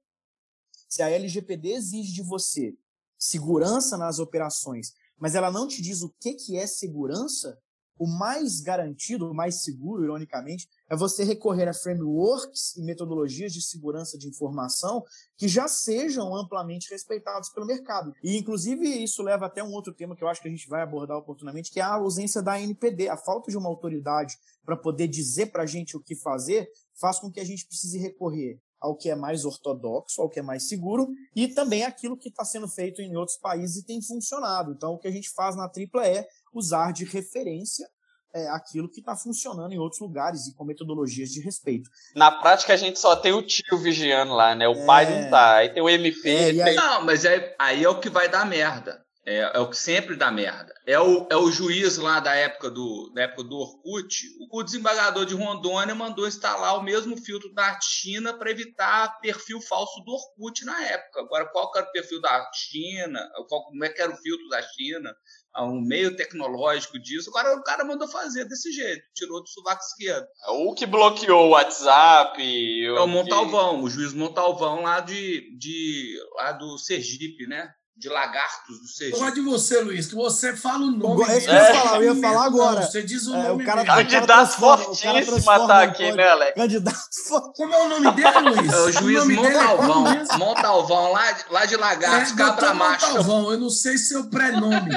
[0.86, 2.76] se a LGPD exige de você
[3.18, 7.58] segurança nas operações, mas ela não te diz o que, que é segurança,
[7.98, 13.60] o mais garantido, o mais seguro, ironicamente, é você recorrer a frameworks e metodologias de
[13.60, 15.02] segurança de informação
[15.36, 18.14] que já sejam amplamente respeitados pelo mercado.
[18.22, 20.82] E, inclusive, isso leva até um outro tema que eu acho que a gente vai
[20.82, 23.08] abordar oportunamente, que é a ausência da NPD.
[23.08, 27.18] A falta de uma autoridade para poder dizer para a gente o que fazer faz
[27.18, 30.68] com que a gente precise recorrer ao que é mais ortodoxo, ao que é mais
[30.68, 34.72] seguro, e também aquilo que está sendo feito em outros países e tem funcionado.
[34.72, 37.88] Então, o que a gente faz na tripla é usar de referência
[38.34, 41.88] é, aquilo que está funcionando em outros lugares e com metodologias de respeito.
[42.14, 44.68] Na prática, a gente só tem o tio vigiando lá, né?
[44.68, 44.86] O é...
[44.86, 45.56] pai não tá.
[45.56, 46.28] Aí tem o MP.
[46.28, 46.74] É, tem...
[46.76, 49.02] Não, mas é, aí é o que vai dar merda.
[49.28, 50.72] É, é, o que sempre dá merda.
[50.86, 54.26] É o, é o juiz lá da época do, da época do Orkut.
[54.40, 59.60] O, o desembargador de Rondônia mandou instalar o mesmo filtro da China para evitar perfil
[59.60, 61.20] falso do Orkut na época.
[61.20, 63.20] Agora, qual era o perfil da China?
[63.50, 65.14] Qual, como é que era o filtro da China?
[65.60, 67.30] um meio tecnológico disso.
[67.30, 70.24] Agora o cara mandou fazer desse jeito, tirou do sovaco esquerdo.
[70.50, 72.40] O que bloqueou o WhatsApp.
[72.40, 73.84] É o Montalvão, que...
[73.84, 77.74] o juiz Montalvão lá de, de lá do Sergipe, né?
[77.98, 79.18] De lagartos do Sergipe.
[79.18, 81.24] Eu gosto de você, Luiz, que você fala o nome.
[81.24, 82.82] É isso que eu ia falar, eu ia falar agora.
[82.82, 83.62] Você diz o é, nome.
[83.64, 86.54] O cara, candidato fortíssimo tá aqui, né, Alex?
[86.54, 87.52] Candidato fortíssimo.
[87.54, 88.68] Como é o nome dele, Luiz?
[88.78, 90.06] É o juiz o Montalvão.
[90.06, 93.06] É Montalvão, lá, lá de Lagartos, é, Cabra Macho.
[93.06, 94.90] Montalvão, eu não sei seu prenome,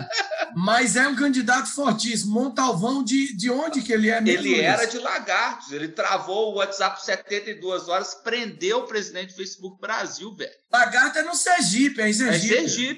[0.55, 2.33] mas é um candidato fortíssimo.
[2.33, 4.45] Montalvão, de, de onde que ele é mesmo?
[4.45, 5.71] Ele era de Lagartos.
[5.71, 10.51] Ele travou o WhatsApp 72 horas, prendeu o presidente do Facebook Brasil, velho.
[10.71, 12.53] Lagarto é no Sergipe, é em Sergipe.
[12.53, 12.90] É Sergipe.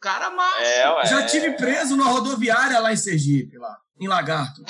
[0.00, 0.60] Cara macho.
[0.60, 1.06] É, ué.
[1.06, 4.62] Já tive preso na rodoviária lá em Sergipe, lá, em Lagarto.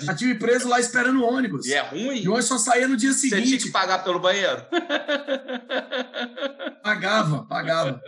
[0.00, 1.64] Já tive preso lá esperando ônibus.
[1.66, 2.22] E é ruim?
[2.22, 3.40] E hoje só saía no dia seguinte.
[3.40, 4.66] Você tinha que pagar pelo banheiro?
[6.82, 8.02] Pagava, pagava.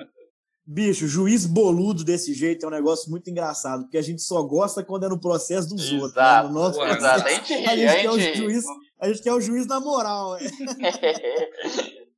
[0.66, 4.82] Bicho, juiz boludo desse jeito é um negócio muito engraçado, porque a gente só gosta
[4.82, 6.16] quando é no processo dos exato, outros.
[6.16, 6.42] Né?
[6.42, 8.64] No nosso Pô, processo, a gente, a gente, a gente quer o juiz,
[9.00, 10.36] a gente quer o juiz na moral.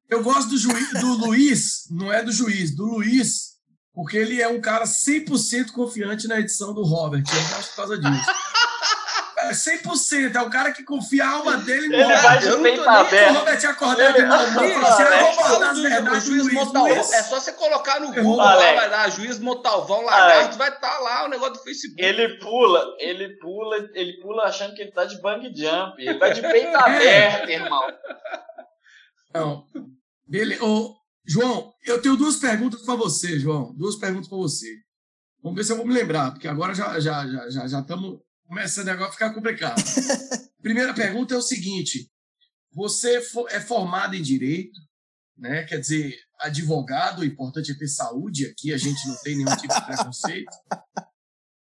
[0.09, 3.48] Eu gosto do, juiz, do Luiz, não é do juiz, do Luiz,
[3.99, 7.25] porque ele é um cara 100% confiante na edição do Robert.
[7.27, 8.31] Eu gosto por causa disso.
[9.41, 12.23] É 100%, é o cara que confia a alma dele no ele Robert.
[12.23, 13.31] Vai de peito aberto.
[13.31, 16.97] O Robert acordar de mal, assim, eu vou botar as verdades juiz Montalvão.
[16.97, 20.99] É só você colocar no Google lá, vai dar juiz Montalvão Lagarto, vai estar tá
[20.99, 22.03] lá o negócio do Facebook.
[22.03, 26.03] Ele pula, ele pula, ele pula achando que ele tá de bang jump.
[26.03, 27.93] Ele tá de peito aberto, irmão.
[29.33, 29.65] Não.
[30.27, 30.65] Beleza.
[30.65, 33.75] Ô, João, eu tenho duas perguntas para você, João.
[33.75, 34.75] Duas perguntas para você.
[35.43, 38.19] Vamos ver se eu vou me lembrar, porque agora já já já já, já estamos
[38.47, 39.77] começando agora a ficar complicado.
[40.63, 42.11] Primeira pergunta é o seguinte:
[42.73, 44.81] você é formado em direito,
[45.37, 45.65] né?
[45.65, 49.75] Quer dizer, advogado, o importante é ter saúde aqui, a gente não tem nenhum tipo
[49.75, 50.57] de preconceito.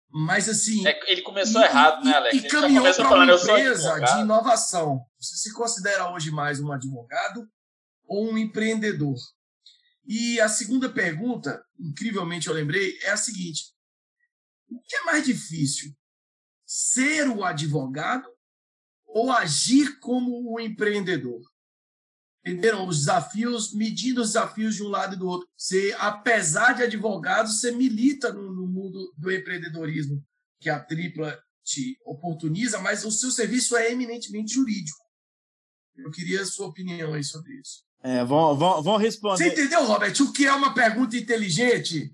[0.09, 0.87] Mas assim.
[0.87, 2.35] É, ele começou e, errado, né, Alex?
[2.35, 5.05] E, e caminhou para uma empresa de inovação.
[5.19, 7.45] Você se considera hoje mais um advogado
[8.07, 9.15] ou um empreendedor?
[10.13, 13.73] E a segunda pergunta, incrivelmente eu lembrei, é a seguinte:
[14.69, 15.95] o que é mais difícil?
[16.65, 18.27] Ser o advogado
[19.05, 21.41] ou agir como o empreendedor?
[22.45, 22.85] Entenderam?
[22.89, 25.47] Os desafios, medindo os desafios de um lado e do outro.
[25.55, 30.21] Você, apesar de advogado, você milita no, no mundo do empreendedorismo,
[30.59, 34.99] que a tripla te oportuniza, mas o seu serviço é eminentemente jurídico.
[35.95, 37.89] Eu queria a sua opinião aí sobre isso.
[38.03, 39.43] É, vão, vão, vão responder.
[39.43, 40.13] Você entendeu, Robert?
[40.21, 42.11] O que é uma pergunta inteligente?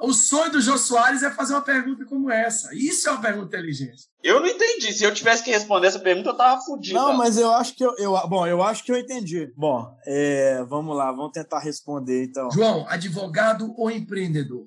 [0.00, 2.74] O sonho do Jô Soares é fazer uma pergunta como essa.
[2.74, 4.08] Isso é uma pergunta inteligente.
[4.22, 4.92] Eu não entendi.
[4.92, 6.98] Se eu tivesse que responder essa pergunta, eu tava fudido.
[6.98, 9.52] Não, mas eu acho que eu, eu, bom, eu acho que eu entendi.
[9.56, 12.50] Bom, é, vamos lá, vamos tentar responder então.
[12.50, 14.66] João, advogado ou empreendedor?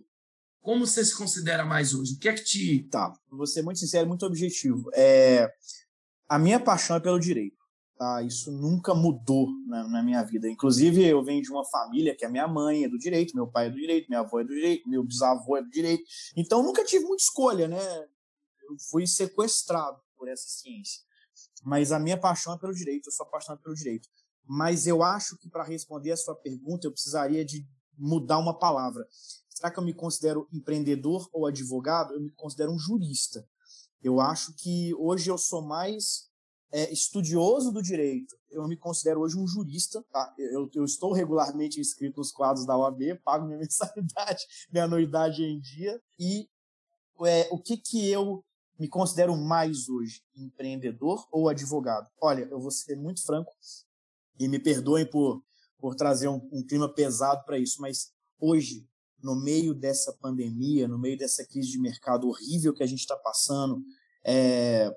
[0.61, 2.13] Como você se considera mais hoje?
[2.13, 2.87] O que é que te.
[2.89, 4.89] Tá, vou ser muito sincero, muito objetivo.
[4.93, 5.49] É,
[6.27, 7.56] a minha paixão é pelo direito.
[7.97, 8.21] Tá?
[8.21, 10.47] Isso nunca mudou na, na, minha vida.
[10.47, 13.67] Inclusive, eu venho de uma família que a minha mãe é do direito, meu pai
[13.67, 16.03] é do direito, minha avó é do direito, meu bisavô é do direito.
[16.35, 17.79] Então, nunca tive muita escolha, né?
[18.69, 21.01] Eu fui sequestrado por essa ciência.
[21.63, 24.07] Mas a minha paixão é pelo direito, eu sou apaixonado pelo direito.
[24.45, 29.07] Mas eu acho que para responder a sua pergunta, eu precisaria de mudar uma palavra.
[29.49, 32.13] Será que eu me considero empreendedor ou advogado?
[32.13, 33.43] Eu me considero um jurista.
[34.03, 36.26] Eu acho que hoje eu sou mais
[36.71, 40.03] é, estudioso do direito, eu me considero hoje um jurista.
[40.11, 40.33] Tá?
[40.37, 45.59] Eu, eu, estou regularmente inscrito nos quadros da OAB, pago minha mensalidade, minha anuidade em
[45.59, 46.01] dia.
[46.19, 46.49] E
[47.25, 48.43] é, o que, que eu
[48.79, 50.21] me considero mais hoje?
[50.35, 52.07] Empreendedor ou advogado?
[52.21, 53.51] Olha, eu vou ser muito franco
[54.39, 55.43] e me perdoem por,
[55.79, 58.87] por trazer um, um clima pesado para isso, mas hoje,
[59.21, 63.15] no meio dessa pandemia, no meio dessa crise de mercado horrível que a gente está
[63.17, 63.83] passando,
[64.23, 64.93] é,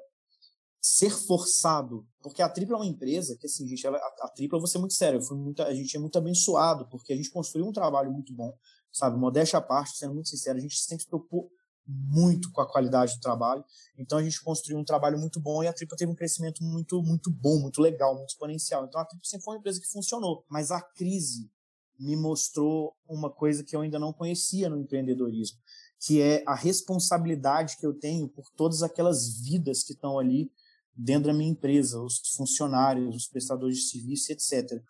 [0.81, 4.57] ser forçado, porque a Tripla é uma empresa que, assim, gente, ela, a, a Tripla,
[4.57, 7.67] eu vou ser muito sério, muito, a gente é muito abençoado, porque a gente construiu
[7.67, 8.57] um trabalho muito bom,
[8.91, 9.19] sabe?
[9.19, 11.51] Modéstia à parte, sendo muito sincero, a gente sempre se preocupou
[11.87, 13.65] muito com a qualidade do trabalho,
[13.99, 17.03] então a gente construiu um trabalho muito bom e a Tripla teve um crescimento muito,
[17.03, 18.87] muito bom, muito legal, muito exponencial.
[18.87, 21.51] Então a Tripla sempre foi uma empresa que funcionou, mas a crise
[21.99, 25.59] me mostrou uma coisa que eu ainda não conhecia no empreendedorismo,
[25.99, 30.51] que é a responsabilidade que eu tenho por todas aquelas vidas que estão ali
[30.95, 34.83] dentro da minha empresa, os funcionários, os prestadores de serviço, etc.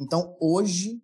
[0.00, 1.02] Então, hoje,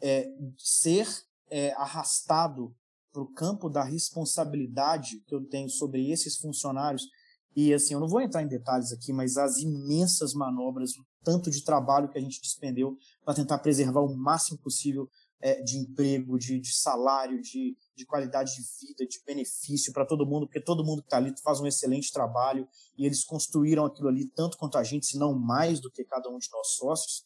[0.00, 1.06] é, ser
[1.50, 2.74] é, arrastado
[3.12, 7.08] para o campo da responsabilidade que eu tenho sobre esses funcionários,
[7.54, 11.50] e assim, eu não vou entrar em detalhes aqui, mas as imensas manobras, o tanto
[11.50, 16.38] de trabalho que a gente despendeu para tentar preservar o máximo possível é, de emprego,
[16.38, 20.84] de, de salário, de, de, qualidade de vida, de benefício para todo mundo, porque todo
[20.84, 24.76] mundo que está ali faz um excelente trabalho e eles construíram aquilo ali tanto quanto
[24.76, 27.24] a gente, se não mais do que cada um de nós sócios.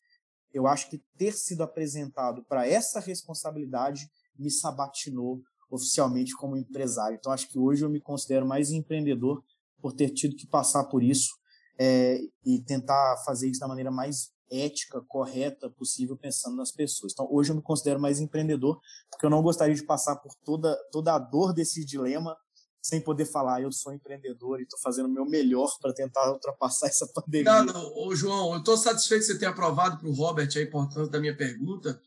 [0.52, 7.16] Eu acho que ter sido apresentado para essa responsabilidade me sabatinou oficialmente como empresário.
[7.16, 9.42] Então, acho que hoje eu me considero mais empreendedor
[9.80, 11.34] por ter tido que passar por isso
[11.78, 17.12] é, e tentar fazer isso da maneira mais ética, correta possível, pensando nas pessoas.
[17.12, 18.78] Então, hoje eu me considero mais empreendedor,
[19.10, 22.36] porque eu não gostaria de passar por toda, toda a dor desse dilema
[22.82, 26.86] sem poder falar, eu sou empreendedor e estou fazendo o meu melhor para tentar ultrapassar
[26.88, 27.62] essa pandemia.
[27.62, 30.60] Não, não, Ô, João, eu estou satisfeito de você ter aprovado para o Robert a
[30.60, 31.98] importância da minha pergunta,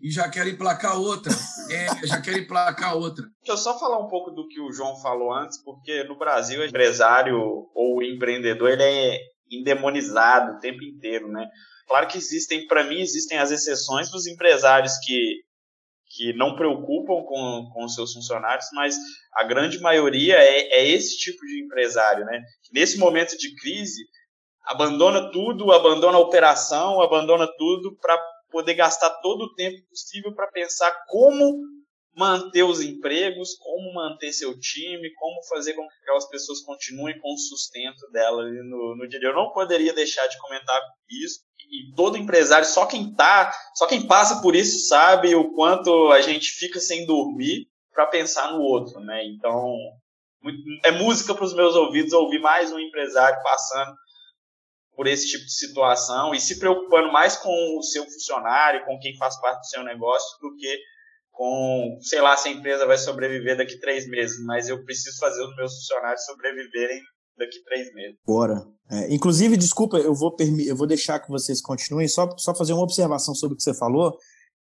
[0.00, 1.32] e já quero emplacar outra.
[1.70, 3.24] É, já quero emplacar outra.
[3.40, 6.60] Deixa eu só falar um pouco do que o João falou antes, porque no Brasil
[6.60, 9.18] o empresário ou o empreendedor ele é
[9.50, 11.48] endemonizado o tempo inteiro, né?
[11.86, 15.42] Claro que existem, para mim, existem as exceções dos empresários que,
[16.08, 18.96] que não preocupam com, com os seus funcionários, mas
[19.34, 22.40] a grande maioria é, é esse tipo de empresário, né?
[22.72, 24.02] Nesse momento de crise,
[24.64, 28.18] abandona tudo, abandona a operação, abandona tudo para
[28.50, 31.73] poder gastar todo o tempo possível para pensar como
[32.16, 37.32] manter os empregos, como manter seu time, como fazer com que aquelas pessoas continuem com
[37.32, 39.18] o sustento dela no, no dia.
[39.22, 41.40] Eu não poderia deixar de comentar isso.
[41.70, 46.20] E todo empresário, só quem tá, só quem passa por isso sabe o quanto a
[46.20, 49.24] gente fica sem dormir para pensar no outro, né?
[49.26, 49.74] Então,
[50.84, 53.94] é música para os meus ouvidos ouvir mais um empresário passando
[54.94, 59.16] por esse tipo de situação e se preocupando mais com o seu funcionário, com quem
[59.16, 60.78] faz parte do seu negócio, do que
[61.34, 65.42] com, sei lá, se a empresa vai sobreviver daqui três meses, mas eu preciso fazer
[65.42, 67.02] os meus funcionários sobreviverem
[67.36, 68.16] daqui três meses.
[68.24, 68.64] Bora.
[68.88, 72.84] É, inclusive, desculpa, eu vou, eu vou deixar que vocês continuem, só, só fazer uma
[72.84, 74.16] observação sobre o que você falou.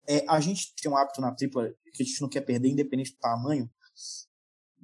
[0.08, 3.12] É, a gente tem um hábito na tripla que a gente não quer perder, independente
[3.12, 3.68] do tamanho,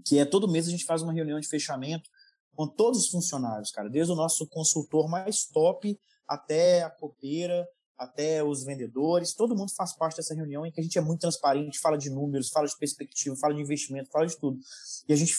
[0.04, 2.10] que é todo mês a gente faz uma reunião de fechamento
[2.56, 7.64] com todos os funcionários, cara, desde o nosso consultor mais top até a copeira,
[7.98, 11.20] até os vendedores, todo mundo faz parte dessa reunião em que a gente é muito
[11.20, 14.58] transparente, fala de números, fala de perspectiva, fala de investimento, fala de tudo.
[15.08, 15.34] E a gente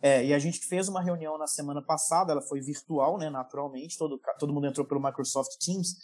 [0.00, 3.98] é, e a gente fez uma reunião na semana passada, ela foi virtual, né, naturalmente,
[3.98, 5.96] todo, todo mundo entrou pelo Microsoft Teams,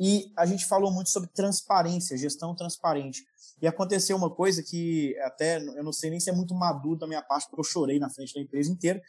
[0.00, 3.22] e a gente falou muito sobre transparência, gestão transparente.
[3.60, 7.06] E aconteceu uma coisa que até eu não sei nem se é muito maduro da
[7.06, 9.00] minha parte, porque eu chorei na frente da empresa inteira,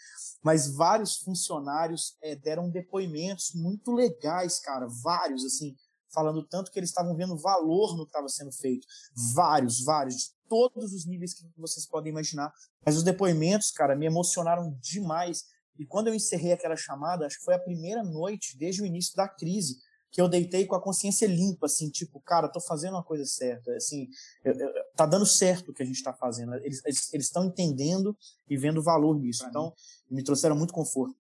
[0.43, 5.75] mas vários funcionários é, deram depoimentos muito legais, cara, vários, assim,
[6.13, 8.87] falando tanto que eles estavam vendo valor no que estava sendo feito.
[9.33, 12.53] Vários, vários, de todos os níveis que vocês podem imaginar.
[12.85, 15.45] Mas os depoimentos, cara, me emocionaram demais.
[15.77, 19.15] E quando eu encerrei aquela chamada, acho que foi a primeira noite, desde o início
[19.15, 19.77] da crise,
[20.11, 23.75] que eu deitei com a consciência limpa, assim, tipo, cara, tô fazendo uma coisa certa,
[23.75, 24.07] assim,
[24.45, 26.53] eu, eu, tá dando certo o que a gente está fazendo.
[26.53, 28.15] Eles estão entendendo
[28.47, 29.43] e vendo valor nisso.
[29.47, 29.73] Então,
[30.11, 31.15] me trouxeram muito conforto.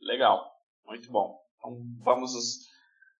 [0.00, 0.44] Legal,
[0.84, 1.40] muito bom.
[1.56, 2.32] Então, vamos,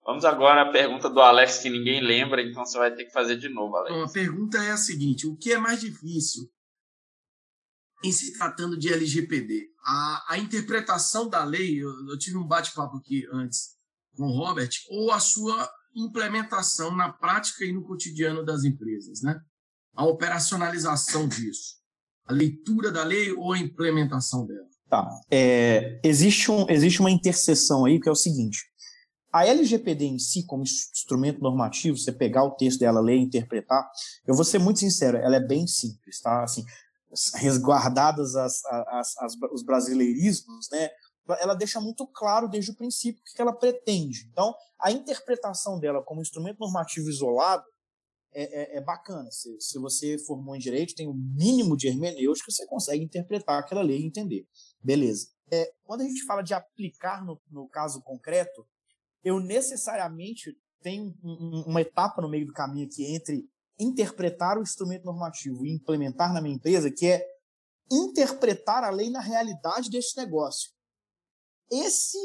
[0.04, 3.36] vamos agora à pergunta do Alex, que ninguém lembra, então você vai ter que fazer
[3.36, 4.10] de novo, Alex.
[4.10, 6.50] a pergunta é a seguinte: o que é mais difícil
[8.04, 9.70] em se tratando de LGPD?
[9.84, 13.76] A, a interpretação da lei, eu, eu tive um bate-papo aqui antes
[14.16, 19.38] com o Robert, ou a sua implementação na prática e no cotidiano das empresas, né?
[19.94, 21.76] A operacionalização disso,
[22.26, 24.66] a leitura da lei ou a implementação dela.
[24.88, 25.08] Tá.
[25.30, 28.58] É, existe, um, existe uma interseção aí que é o seguinte:
[29.32, 33.90] a LGPD em si, como instrumento normativo, você pegar o texto dela, ler interpretar,
[34.26, 36.42] eu vou ser muito sincero, ela é bem simples, tá?
[36.42, 36.64] Assim,
[37.36, 40.90] resguardadas as, as, as, os brasileirismos, né?
[41.40, 44.28] ela deixa muito claro desde o princípio o que ela pretende.
[44.30, 47.64] Então, a interpretação dela como instrumento normativo isolado
[48.34, 49.30] é, é, é bacana.
[49.30, 53.60] Se, se, você formou em direito, tem o um mínimo de hermenêutica, você consegue interpretar
[53.60, 54.46] aquela lei e entender.
[54.82, 55.28] Beleza.
[55.50, 58.66] É, quando a gente fala de aplicar no, no caso concreto,
[59.24, 63.48] eu necessariamente tenho um, uma etapa no meio do caminho aqui entre
[63.78, 67.26] interpretar o instrumento normativo e implementar na minha empresa, que é
[67.90, 70.70] interpretar a lei na realidade desse negócio.
[71.70, 72.18] Esse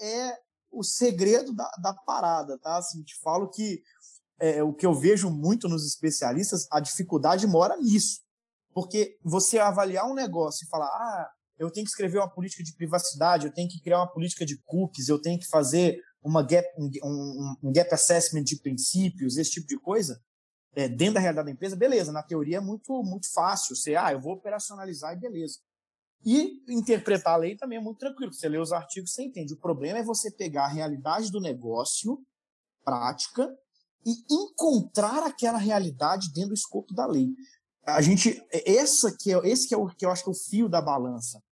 [0.00, 0.36] é
[0.70, 2.78] o segredo da, da parada, tá?
[2.78, 3.82] Assim, te falo que
[4.40, 8.20] é, o que eu vejo muito nos especialistas, a dificuldade mora nisso.
[8.72, 12.74] Porque você avaliar um negócio e falar, ah, eu tenho que escrever uma política de
[12.74, 16.66] privacidade, eu tenho que criar uma política de cookies, eu tenho que fazer uma gap,
[16.78, 20.20] um, um, gap assessment de princípios, esse tipo de coisa,
[20.74, 23.76] é, dentro da realidade da empresa, beleza, na teoria é muito, muito fácil.
[23.76, 25.58] Você, ah, eu vou operacionalizar e beleza.
[26.24, 28.32] E interpretar a lei também é muito tranquilo.
[28.32, 29.52] Você lê os artigos, você entende.
[29.52, 32.18] O problema é você pegar a realidade do negócio,
[32.82, 33.54] prática,
[34.06, 37.28] e encontrar aquela realidade dentro do escopo da lei.
[37.86, 40.34] A gente, essa que é, esse que é o que eu acho que é o
[40.34, 41.42] fio da balança.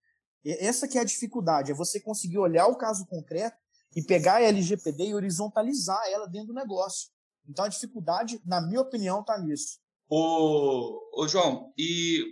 [0.44, 3.61] Essa que é a dificuldade, é você conseguir olhar o caso concreto
[3.95, 7.11] e pegar a LGPD e horizontalizar ela dentro do negócio.
[7.49, 9.78] Então a dificuldade, na minha opinião, está nisso.
[10.09, 12.24] Ô, ô João, e,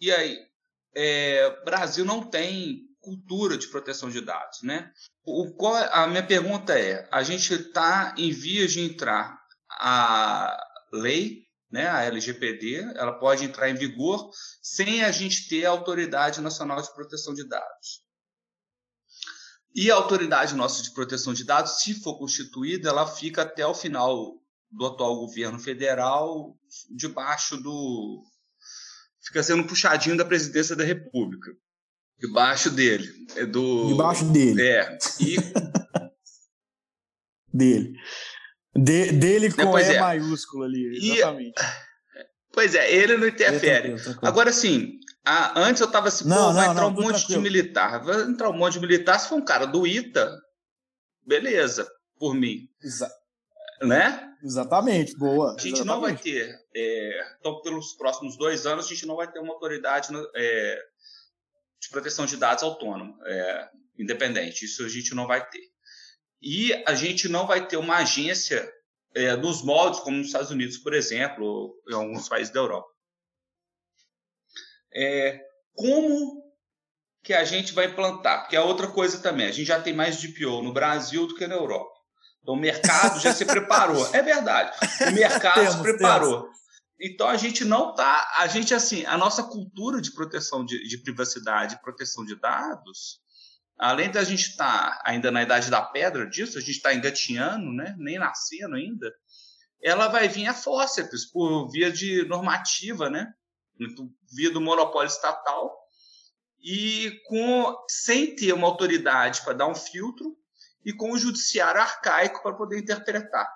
[0.00, 0.38] e aí?
[0.94, 4.92] É, Brasil não tem cultura de proteção de dados, né?
[5.24, 9.38] O, qual, é, a minha pergunta é: a gente está em vias de entrar
[9.70, 10.56] a
[10.92, 16.40] lei, né, a LGPD, ela pode entrar em vigor sem a gente ter a Autoridade
[16.42, 18.02] Nacional de Proteção de Dados.
[19.74, 23.74] E a Autoridade Nossa de Proteção de Dados, se for constituída, ela fica até o
[23.74, 24.34] final
[24.70, 26.56] do atual governo federal,
[26.90, 28.22] debaixo do.
[29.22, 31.50] fica sendo puxadinho da presidência da República.
[32.18, 33.10] Debaixo dele.
[33.34, 33.88] É do...
[33.88, 34.62] Debaixo dele.
[34.62, 34.98] É.
[35.20, 35.36] E...
[37.52, 37.94] dele.
[38.74, 40.00] De, dele com E é.
[40.00, 41.60] maiúsculo ali, exatamente.
[41.60, 41.92] E...
[42.52, 43.94] Pois é, ele não interfere.
[44.22, 47.26] Agora, sim, a, antes eu tava assim, não, pô, vai não, entrar um monte tranquilo.
[47.26, 48.04] de militar.
[48.04, 49.18] Vai entrar um monte de militar.
[49.18, 50.36] Se for um cara do ITA,
[51.24, 52.68] beleza, por mim.
[52.82, 53.10] Exa
[53.82, 54.32] né?
[54.42, 55.50] Exatamente, boa.
[55.54, 55.86] A gente exatamente.
[55.86, 59.52] não vai ter, é, então pelos próximos dois anos, a gente não vai ter uma
[59.52, 60.82] autoridade é,
[61.80, 63.68] de proteção de dados autônomo, é,
[63.98, 64.64] independente.
[64.64, 65.70] Isso a gente não vai ter.
[66.40, 68.68] E a gente não vai ter uma agência
[69.14, 72.88] é, nos moldes, como nos Estados Unidos, por exemplo, ou em alguns países da Europa.
[74.94, 75.40] É,
[75.74, 76.42] como
[77.22, 78.40] que a gente vai implantar?
[78.40, 79.46] Porque é outra coisa também.
[79.46, 81.92] A gente já tem mais DPO no Brasil do que na Europa.
[82.42, 84.08] Então o mercado já se preparou.
[84.12, 84.76] É verdade.
[85.08, 86.42] O mercado temos, se preparou.
[86.42, 86.58] Temos.
[87.00, 90.98] Então a gente não tá, a gente assim, a nossa cultura de proteção de, de
[90.98, 93.20] privacidade, proteção de dados,
[93.78, 97.72] além da gente estar tá ainda na idade da pedra disso, a gente está engatinhando,
[97.72, 97.94] né?
[97.98, 99.12] Nem nascendo ainda.
[99.82, 103.32] Ela vai vir a fórceps por via de normativa, né?
[104.34, 105.78] Via do monopólio estatal,
[106.62, 110.36] e com sem ter uma autoridade para dar um filtro
[110.84, 113.48] e com o judiciário arcaico para poder interpretar.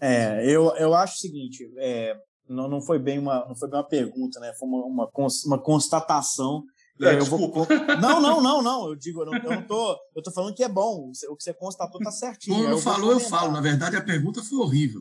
[0.00, 2.16] É, eu, eu acho o seguinte, é,
[2.48, 4.52] não, não foi bem uma não foi bem uma pergunta, né?
[4.58, 5.10] Foi uma, uma,
[5.46, 6.64] uma constatação
[7.00, 7.66] é, eu vou...
[8.00, 8.88] Não, não, não, não.
[8.88, 9.98] Eu digo, eu não, eu não tô.
[10.14, 11.10] Eu tô falando que é bom.
[11.28, 12.56] O que você constatou tá certinho.
[12.56, 13.50] Quando eu falou, eu falo.
[13.50, 15.00] Na verdade, a pergunta foi horrível.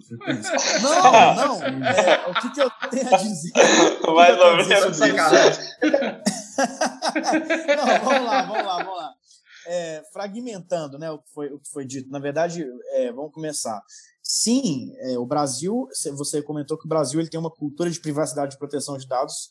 [0.82, 1.64] Não, não.
[1.84, 3.52] É, o que, que eu tenho a dizer?
[4.14, 5.64] Mais ou menos sacanagem.
[7.78, 9.14] não, vamos lá, vamos lá, vamos lá.
[9.68, 12.10] É, fragmentando né, o, que foi, o que foi dito.
[12.10, 13.82] Na verdade, é, vamos começar.
[14.22, 18.56] Sim, é, o Brasil, você comentou que o Brasil ele tem uma cultura de privacidade
[18.56, 19.50] e proteção de dados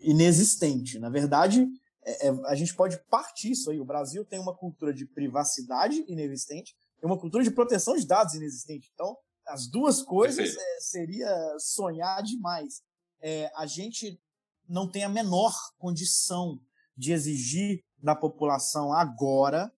[0.00, 0.98] inexistente.
[0.98, 1.68] Na verdade,
[2.02, 3.80] é, é, a gente pode partir isso aí.
[3.80, 8.34] O Brasil tem uma cultura de privacidade inexistente e uma cultura de proteção de dados
[8.34, 8.90] inexistente.
[8.94, 12.82] Então, as duas coisas é, seria sonhar demais.
[13.20, 14.20] É, a gente
[14.68, 16.60] não tem a menor condição
[16.96, 19.72] de exigir da população agora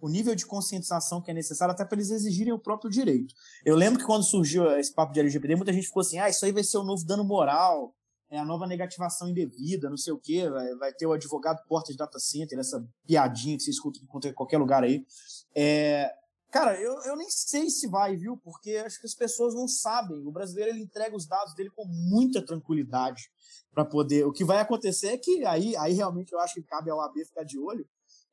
[0.00, 3.34] o nível de conscientização que é necessário até para eles exigirem o próprio direito.
[3.64, 6.44] Eu lembro que quando surgiu esse papo de LGBT, muita gente ficou assim: ah, isso
[6.44, 7.94] aí vai ser o novo dano moral,
[8.30, 11.90] é a nova negativação indevida, não sei o quê, vai, vai ter o advogado porta
[11.90, 15.04] de data center, essa piadinha que você escuta em qualquer lugar aí.
[15.52, 16.08] É,
[16.48, 18.36] cara, eu, eu nem sei se vai, viu?
[18.36, 20.24] Porque acho que as pessoas não sabem.
[20.24, 23.28] O brasileiro ele entrega os dados dele com muita tranquilidade
[23.72, 24.24] para poder.
[24.24, 27.24] O que vai acontecer é que aí, aí realmente eu acho que cabe ao AB
[27.24, 27.84] ficar de olho.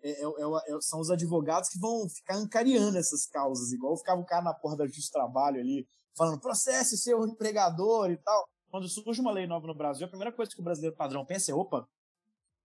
[0.04, 4.22] É, é, é, é, são os advogados que vão ficar ancariando essas causas, igual ficava
[4.22, 9.22] o cara na porta do Trabalho ali, falando processe seu empregador e tal quando surge
[9.22, 11.88] uma lei nova no Brasil, a primeira coisa que o brasileiro padrão pensa é: opa,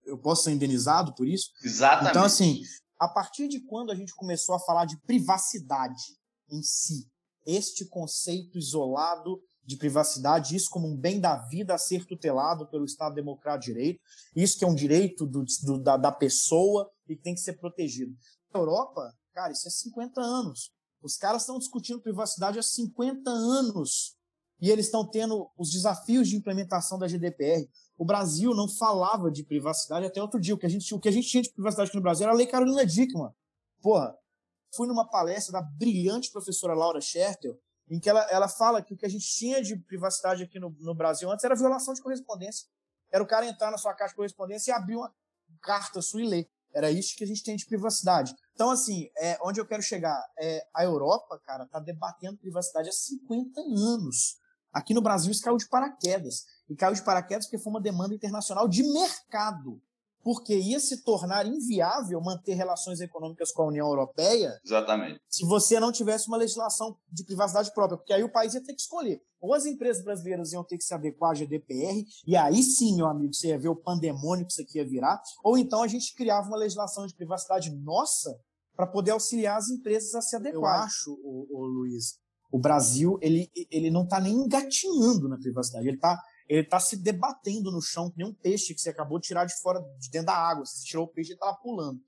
[0.05, 1.51] eu posso ser indenizado por isso?
[1.63, 2.11] Exatamente.
[2.11, 2.63] Então, assim,
[2.99, 6.17] a partir de quando a gente começou a falar de privacidade
[6.51, 7.09] em si,
[7.47, 12.85] este conceito isolado de privacidade, isso como um bem da vida a ser tutelado pelo
[12.85, 14.01] Estado Democrático de Direito,
[14.35, 17.55] isso que é um direito do, do, da, da pessoa e que tem que ser
[17.55, 18.13] protegido.
[18.53, 20.73] Na Europa, cara, isso é 50 anos.
[21.01, 24.17] Os caras estão discutindo privacidade há 50 anos
[24.63, 27.69] e eles estão tendo os desafios de implementação da GDPR.
[27.99, 30.55] O Brasil não falava de privacidade até outro dia.
[30.55, 32.33] O que a gente, o que a gente tinha de privacidade aqui no Brasil era
[32.33, 33.33] a Lei Carolina Dickmann.
[33.83, 34.17] Porra,
[34.73, 37.59] fui numa palestra da brilhante professora Laura Schertel,
[37.91, 40.71] em que ela, ela fala que o que a gente tinha de privacidade aqui no,
[40.79, 42.69] no Brasil antes era violação de correspondência.
[43.11, 45.13] Era o cara entrar na sua caixa de correspondência e abrir uma
[45.61, 46.49] carta sua e ler.
[46.73, 48.33] Era isso que a gente tem de privacidade.
[48.55, 50.25] Então, assim, é, onde eu quero chegar?
[50.39, 54.41] É, a Europa, cara, tá debatendo privacidade há 50 anos
[54.73, 56.45] Aqui no Brasil isso caiu de paraquedas.
[56.69, 59.81] E caiu de paraquedas porque foi uma demanda internacional de mercado
[60.23, 64.59] porque ia se tornar inviável manter relações econômicas com a União Europeia.
[64.65, 65.21] Exatamente.
[65.29, 68.75] Se você não tivesse uma legislação de privacidade própria, porque aí o país ia ter
[68.75, 69.21] que escolher.
[69.41, 73.07] Ou as empresas brasileiras iam ter que se adequar à GDPR, e aí sim, meu
[73.07, 76.15] amigo, você ia ver o pandemônio que isso aqui ia virar, ou então a gente
[76.15, 78.39] criava uma legislação de privacidade nossa
[78.77, 80.81] para poder auxiliar as empresas a se adequar.
[80.81, 82.19] Eu acho, o, o Luiz,
[82.53, 86.97] o Brasil ele, ele não está nem engatinhando na privacidade, ele está ele está se
[86.97, 90.11] debatendo no chão, que nem um peixe que você acabou de tirar de fora, de
[90.11, 90.67] dentro da água.
[90.67, 91.99] Você tirou o peixe e estava pulando.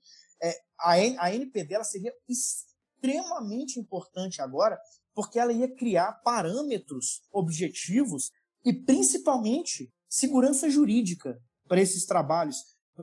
[0.43, 4.77] É, a, a NPD ela seria extremamente importante agora,
[5.15, 8.29] porque ela ia criar parâmetros objetivos
[8.63, 12.57] e, principalmente, segurança jurídica para esses trabalhos.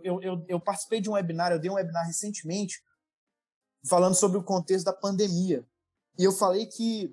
[0.04, 2.80] Eu, eu, eu participei de um webinar, eu dei um webinar recentemente,
[3.88, 5.66] falando sobre o contexto da pandemia.
[6.16, 7.12] E eu falei que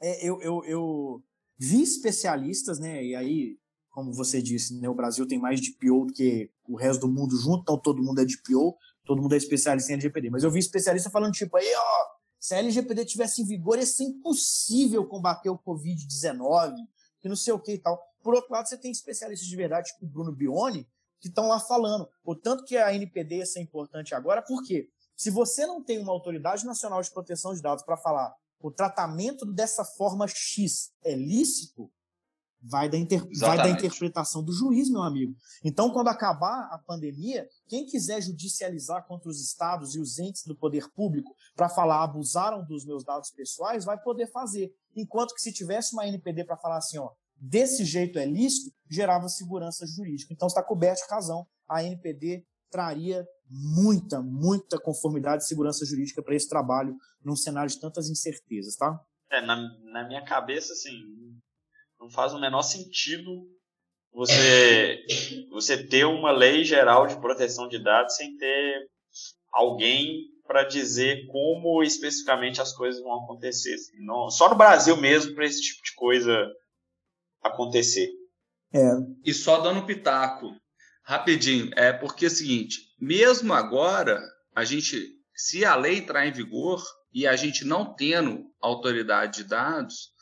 [0.00, 1.22] é, eu, eu, eu,
[1.58, 3.04] vi especialistas, né?
[3.04, 3.58] E aí,
[3.90, 7.36] como você disse, né, o Brasil tem mais DPO do que o resto do mundo
[7.36, 10.30] junto, então todo mundo é DPO, todo mundo é especialista em LGPD.
[10.30, 13.84] Mas eu vi especialista falando, tipo, aí, ó, se a LGPD tivesse em vigor, ia
[13.84, 16.74] ser impossível combater o Covid-19,
[17.20, 18.00] que não sei o que e tal.
[18.22, 20.88] Por outro lado, você tem especialistas de verdade, tipo o Bruno Bione,
[21.20, 22.08] que estão lá falando.
[22.24, 24.88] O tanto que a NPD ia ser importante agora, por quê?
[25.14, 29.46] Se você não tem uma autoridade nacional de proteção de dados para falar o tratamento
[29.46, 31.90] dessa forma X é lícito,
[32.62, 33.26] vai da, inter...
[33.38, 35.34] vai da interpretação do juiz, meu amigo.
[35.64, 40.54] Então, quando acabar a pandemia, quem quiser judicializar contra os estados e os entes do
[40.54, 44.70] poder público para falar abusaram dos meus dados pessoais, vai poder fazer.
[44.94, 49.28] Enquanto que se tivesse uma NPD para falar assim, ó, desse jeito é lícito, gerava
[49.28, 50.32] segurança jurídica.
[50.34, 51.46] Então, está coberto de razão.
[51.66, 57.80] A NPD traria muita, muita conformidade e segurança jurídica para esse trabalho num cenário de
[57.80, 58.98] tantas incertezas, tá?
[59.30, 59.56] É, na,
[59.92, 60.92] na minha cabeça, assim,
[61.98, 63.48] não faz o menor sentido
[64.12, 65.04] você,
[65.50, 68.88] você ter uma lei geral de proteção de dados sem ter
[69.52, 73.74] alguém para dizer como especificamente as coisas vão acontecer.
[73.74, 76.52] Assim, não, só no Brasil mesmo para esse tipo de coisa
[77.42, 78.08] acontecer.
[78.72, 78.90] É.
[79.24, 80.50] E só dando pitaco,
[81.10, 84.22] Rapidinho, é porque é o seguinte, mesmo agora,
[84.54, 86.80] a gente, se a lei entrar em vigor
[87.12, 90.12] e a gente não tendo autoridade de dados,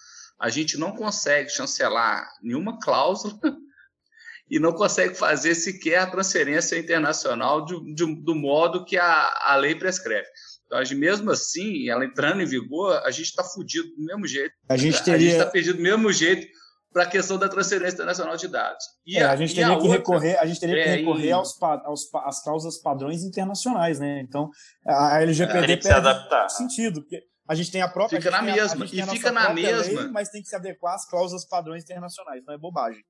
[0.40, 3.38] a gente não consegue chancelar nenhuma cláusula
[4.50, 9.56] e não consegue fazer sequer a transferência internacional de, de, do modo que a, a
[9.56, 10.26] lei prescreve.
[10.64, 14.54] Então, mesmo assim, ela entrando em vigor, a gente está fudido do mesmo jeito.
[14.66, 15.32] A gente teria...
[15.32, 16.48] está perdido do mesmo jeito
[16.92, 18.84] para a questão da transferência internacional de dados.
[19.06, 20.94] E é, a, a, gente teria a que outra, recorrer, a gente teria que é
[20.96, 24.20] recorrer aos, aos às causas padrões internacionais, né?
[24.20, 24.50] Então
[24.86, 26.48] a LGPD tem que se adaptar.
[26.48, 30.10] sentido, porque a gente tem a própria fica na mesma e fica na mesma, lei,
[30.10, 33.04] mas tem que se adequar às causas padrões internacionais, não é bobagem.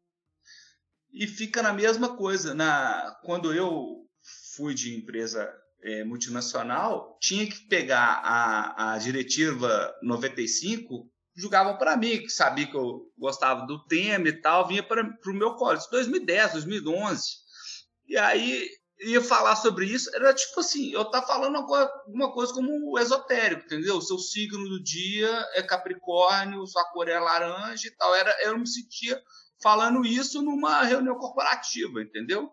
[1.13, 4.05] E fica na mesma coisa, na quando eu
[4.55, 5.51] fui de empresa
[5.83, 12.77] é, multinacional, tinha que pegar a, a diretiva 95 jogavam para mim, que sabia que
[12.77, 15.79] eu gostava do tema e tal, vinha para o meu colo.
[15.91, 17.23] 2010, 2011.
[18.09, 18.69] E aí
[19.01, 23.97] ia falar sobre isso, era tipo assim, eu tá falando alguma coisa como esotérico, entendeu?
[23.97, 28.13] O seu signo do dia é Capricórnio, sua cor é laranja e tal.
[28.17, 29.23] Era, eu me sentia
[29.63, 32.51] falando isso numa reunião corporativa, entendeu?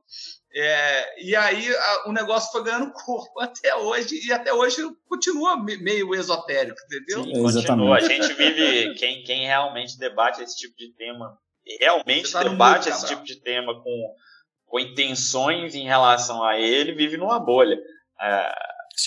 [0.53, 5.62] É, e aí a, o negócio foi ganhando corpo até hoje, e até hoje continua
[5.62, 7.24] meio esotérico, entendeu?
[7.24, 7.97] Sim, continua.
[7.97, 11.38] A gente vive, quem, quem realmente debate esse tipo de tema,
[11.80, 14.16] realmente tá debate esse tipo de tema com,
[14.66, 17.78] com intenções em relação a ele, vive numa bolha.
[18.22, 18.51] É,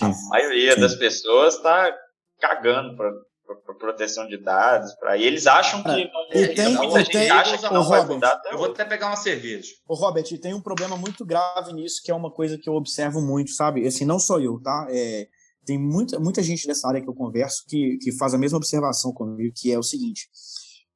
[0.02, 0.80] a maioria sim.
[0.80, 1.96] das pessoas está
[2.40, 3.10] cagando para
[3.56, 6.10] para proteção de dados, para e eles acham que é.
[6.12, 8.42] não, e tem, muita gente tem, acha que não Robert, vai mudar.
[8.50, 9.68] eu vou até pegar uma cerveja.
[9.88, 13.20] Ô Robert, tem um problema muito grave nisso, que é uma coisa que eu observo
[13.20, 13.86] muito, sabe?
[13.86, 14.86] Assim, não só eu, tá?
[14.90, 15.28] É,
[15.64, 19.12] tem muita, muita gente dessa área que eu converso que, que faz a mesma observação
[19.12, 20.28] comigo, que é o seguinte: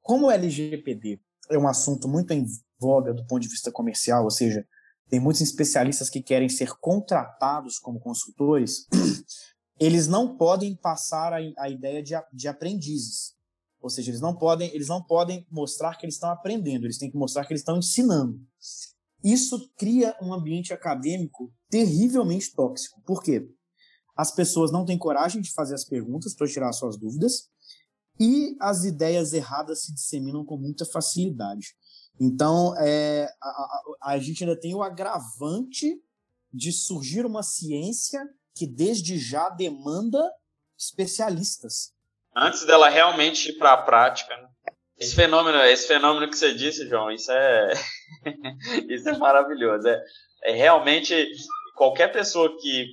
[0.01, 2.45] como o LGPD é um assunto muito em
[2.79, 4.65] voga do ponto de vista comercial, ou seja,
[5.09, 8.87] tem muitos especialistas que querem ser contratados como consultores,
[9.79, 13.33] eles não podem passar a, a ideia de, de aprendizes.
[13.81, 17.11] Ou seja, eles não podem, eles não podem mostrar que eles estão aprendendo, eles têm
[17.11, 18.39] que mostrar que eles estão ensinando.
[19.23, 23.01] Isso cria um ambiente acadêmico terrivelmente tóxico.
[23.05, 23.49] Por quê?
[24.15, 27.49] As pessoas não têm coragem de fazer as perguntas para tirar suas dúvidas
[28.19, 31.75] e as ideias erradas se disseminam com muita facilidade.
[32.19, 35.99] Então, é, a, a, a gente ainda tem o agravante
[36.53, 38.23] de surgir uma ciência
[38.55, 40.31] que desde já demanda
[40.77, 41.93] especialistas.
[42.35, 44.35] Antes dela realmente ir para a prática.
[44.35, 44.49] Né?
[44.97, 47.73] Esse fenômeno, esse fenômeno que você disse, João, isso é,
[48.89, 49.87] isso é maravilhoso.
[49.87, 50.03] É,
[50.43, 51.13] é realmente
[51.75, 52.87] qualquer pessoa que,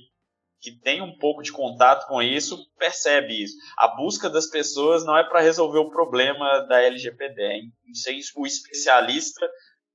[0.59, 3.55] que tem um pouco de contato com isso percebe isso.
[3.77, 8.17] A busca das pessoas não é para resolver o problema da LGPD, é em ser
[8.35, 9.47] o especialista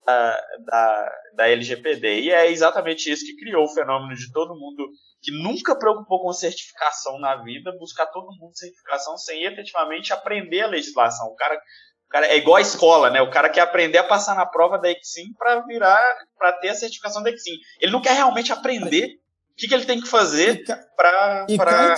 [0.06, 2.20] da, da, da LGPD.
[2.20, 4.88] E é exatamente isso que criou o fenômeno de todo mundo
[5.20, 10.68] que nunca preocupou com certificação na vida, buscar todo mundo certificação sem efetivamente aprender a
[10.68, 11.26] legislação.
[11.26, 13.20] O cara, o cara é igual a escola, né?
[13.20, 16.04] O cara quer aprender a passar na prova da Exim para virar,
[16.38, 17.56] para ter a certificação da Exim.
[17.80, 19.18] Ele não quer realmente aprender
[19.50, 20.62] o que, que ele tem que fazer
[20.96, 21.96] para aplicar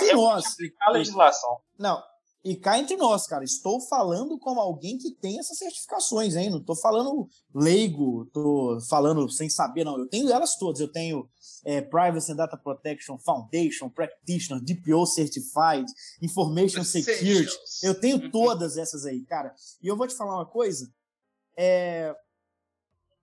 [0.81, 1.59] a legislação.
[1.77, 2.01] Não,
[2.43, 6.49] e cá entre nós, cara, estou falando como alguém que tem essas certificações, hein?
[6.49, 9.99] Não estou falando leigo, estou falando sem saber, não.
[9.99, 10.79] Eu tenho elas todas.
[10.79, 11.29] Eu tenho
[11.65, 15.85] é, Privacy and Data Protection Foundation, Practitioner, DPO Certified,
[16.21, 17.51] Information Security.
[17.83, 18.31] Eu tenho uhum.
[18.31, 19.53] todas essas aí, cara.
[19.81, 20.89] E eu vou te falar uma coisa.
[21.57, 22.15] É,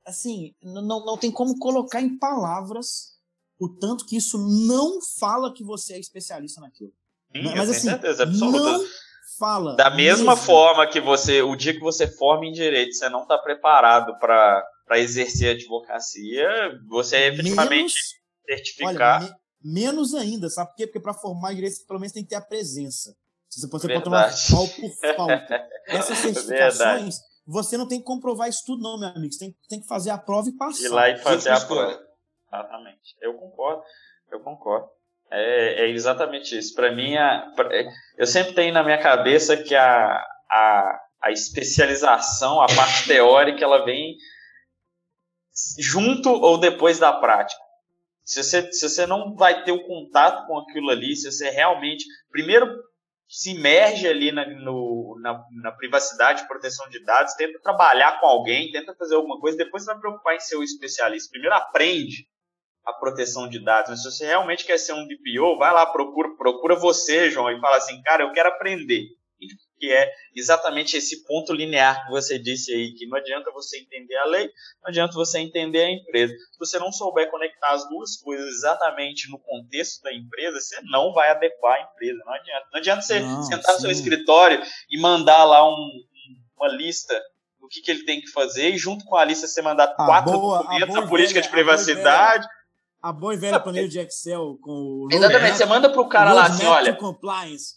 [0.05, 3.17] assim, não, não tem como colocar em palavras
[3.59, 4.37] o tanto que isso
[4.67, 6.93] não fala que você é especialista naquilo.
[7.35, 8.85] Sim, Mas assim, certeza não
[9.39, 9.77] fala.
[9.77, 10.47] Da mesma mesmo.
[10.47, 14.65] forma que você, o dia que você forma em direito, você não está preparado para
[14.95, 16.49] exercer a advocacia,
[16.89, 17.95] você é efetivamente menos,
[18.47, 19.23] certificar.
[19.23, 20.87] Olha, me, menos ainda, sabe por quê?
[20.87, 23.17] Porque para formar em direito, pelo menos tem que ter a presença.
[23.49, 25.69] Você pode, você tomar pau por falta.
[25.89, 27.17] Essas certificações, Verdade.
[27.47, 29.33] você não tem que comprovar isso tudo, não, meu amigo.
[29.33, 30.83] Você tem, tem que fazer a prova e passar.
[30.83, 32.07] Ir lá e fazer a prova.
[32.49, 33.17] Exatamente.
[33.21, 33.83] Eu concordo.
[34.31, 34.89] Eu concordo.
[35.31, 36.75] É, é exatamente isso.
[36.75, 42.61] Para mim, a, é, eu sempre tenho na minha cabeça que a, a, a especialização,
[42.61, 44.17] a parte teórica, ela vem
[45.79, 47.61] junto ou depois da prática.
[48.25, 52.05] Se você, se você não vai ter o contato com aquilo ali, se você realmente,
[52.31, 52.67] primeiro,
[53.29, 58.71] se imerge ali na, no, na, na privacidade proteção de dados, tenta trabalhar com alguém,
[58.71, 61.31] tenta fazer alguma coisa, depois você vai preocupar em ser o especialista.
[61.31, 62.29] Primeiro aprende
[62.87, 63.91] a proteção de dados.
[63.91, 67.61] Mas se você realmente quer ser um DPO, vai lá, procura, procura você, João, e
[67.61, 69.09] fala assim, cara, eu quero aprender.
[69.79, 74.17] Que é exatamente esse ponto linear que você disse aí, que não adianta você entender
[74.17, 74.47] a lei,
[74.83, 76.33] não adianta você entender a empresa.
[76.33, 81.13] Se você não souber conectar as duas coisas exatamente no contexto da empresa, você não
[81.13, 82.19] vai adequar a empresa.
[82.25, 82.67] Não adianta.
[82.73, 83.73] Não adianta você não, sentar sim.
[83.73, 85.91] no seu escritório e mandar lá um,
[86.57, 87.15] uma lista
[87.61, 89.95] do que, que ele tem que fazer, e junto com a lista você mandar a
[89.95, 92.47] quatro boa, documentos, a, a política de privacidade,
[93.09, 95.09] a boa e velha planilha de Excel com o.
[95.11, 96.95] Exatamente, você manda pro cara lá assim: olha.
[96.95, 97.77] Compliance.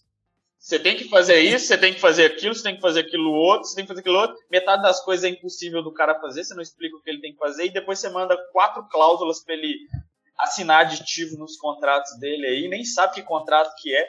[0.57, 3.31] Você tem que fazer isso, você tem que fazer aquilo, você tem que fazer aquilo
[3.31, 4.35] outro, você tem que fazer aquilo outro.
[4.51, 7.31] Metade das coisas é impossível do cara fazer, você não explica o que ele tem
[7.31, 9.73] que fazer, e depois você manda quatro cláusulas para ele
[10.37, 14.05] assinar aditivo nos contratos dele aí, nem sabe que contrato que é.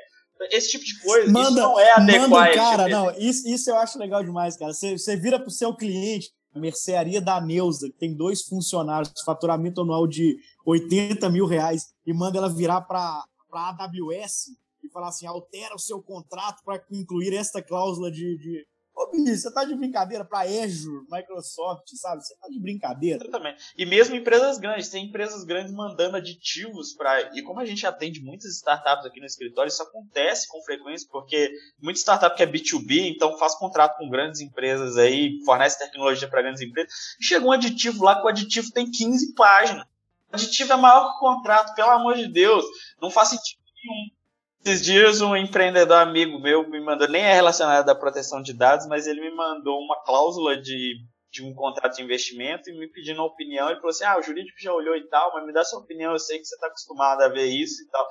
[0.50, 2.30] Esse tipo de coisa, manda, isso não é adequado.
[2.30, 4.72] Manda, cara, não, isso, isso eu acho legal demais, cara.
[4.72, 10.06] Você, você vira pro seu cliente, mercearia da Neuza, que tem dois funcionários, faturamento anual
[10.06, 15.74] de 80 mil reais, e manda ela virar para a AWS e falar assim: altera
[15.74, 18.66] o seu contrato para incluir esta cláusula de, de,
[19.00, 22.22] Ô, bicho, você tá de brincadeira para Azure, Microsoft, sabe?
[22.22, 23.24] Você tá de brincadeira.
[23.24, 23.72] Exatamente.
[23.74, 27.34] E mesmo empresas grandes, tem empresas grandes mandando aditivos para.
[27.34, 31.50] E como a gente atende muitas startups aqui no escritório, isso acontece com frequência, porque
[31.80, 36.42] muita startup que é B2B, então faz contrato com grandes empresas aí, fornece tecnologia para
[36.42, 36.92] grandes empresas.
[37.18, 39.86] E chega um aditivo lá que o aditivo tem 15 páginas.
[40.30, 42.66] O aditivo é maior que o contrato, pelo amor de Deus.
[43.00, 44.19] Não faz sentido nenhum.
[44.62, 48.86] Esses dias um empreendedor amigo meu me mandou, nem é relacionado à proteção de dados,
[48.86, 50.96] mas ele me mandou uma cláusula de,
[51.30, 53.70] de um contrato de investimento e me pedindo uma opinião.
[53.70, 56.12] Ele falou assim: Ah, o jurídico já olhou e tal, mas me dá sua opinião,
[56.12, 58.06] eu sei que você está acostumado a ver isso e tal.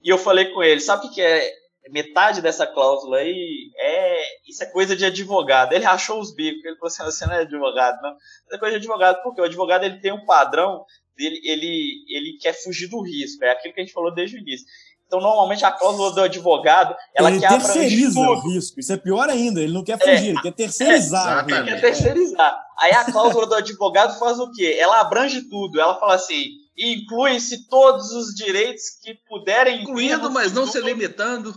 [0.00, 1.52] E eu falei com ele: Sabe o que é
[1.90, 3.72] metade dessa cláusula aí?
[3.76, 5.72] É, isso é coisa de advogado.
[5.72, 8.14] Ele rachou os bicos, ele falou assim: Você não é advogado, não.
[8.14, 10.84] Isso é coisa de advogado, porque o advogado ele tem um padrão.
[11.18, 14.38] Ele, ele, ele quer fugir do risco, é aquilo que a gente falou desde o
[14.38, 14.64] início.
[15.08, 18.78] Então, normalmente, a cláusula do advogado, ela ele quer terceiriza o risco.
[18.78, 19.58] Isso é pior ainda.
[19.58, 21.46] Ele não quer fugir, é, ele quer terceirizar.
[21.48, 22.67] É, ele quer terceirizar.
[22.80, 24.76] Aí a cláusula do advogado faz o quê?
[24.78, 25.80] Ela abrange tudo.
[25.80, 26.44] Ela fala assim,
[26.76, 29.82] inclui-se todos os direitos que puderem...
[29.82, 31.52] Incluindo, mas não se limitando.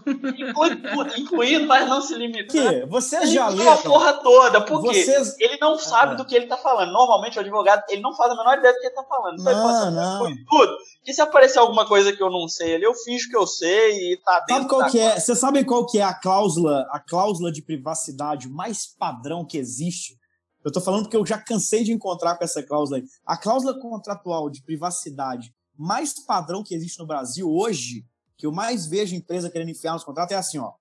[1.15, 2.69] Incluindo, mas não se limitando.
[2.69, 2.85] Que?
[2.87, 3.71] Você já leu?
[3.71, 4.61] a porra toda.
[4.61, 5.03] Por quê?
[5.03, 5.35] Vocês...
[5.39, 6.15] Ele não sabe ah.
[6.15, 6.91] do que ele está falando.
[6.91, 9.39] Normalmente, o advogado, ele não faz a menor ideia do que ele está falando.
[9.39, 10.45] Então, não, ele fala assim, não.
[10.49, 10.77] tudo.
[11.03, 14.13] Que se aparecer alguma coisa que eu não sei ali, eu fiz que eu sei
[14.13, 14.55] e tá dentro.
[14.55, 15.19] Sabe qual que é?
[15.19, 20.19] Você sabe qual que é a cláusula, a cláusula de privacidade mais padrão que existe?
[20.63, 23.07] Eu estou falando porque eu já cansei de encontrar com essa cláusula aí.
[23.25, 28.05] A cláusula contratual de privacidade mais padrão que existe no Brasil hoje,
[28.37, 30.73] que eu mais vejo empresa querendo enfiar nos contratos, é assim, ó.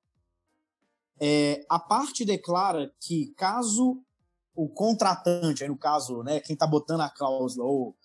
[1.18, 4.02] é, a parte declara que caso
[4.54, 7.96] o contratante, aí no caso, né, quem está botando a cláusula, ou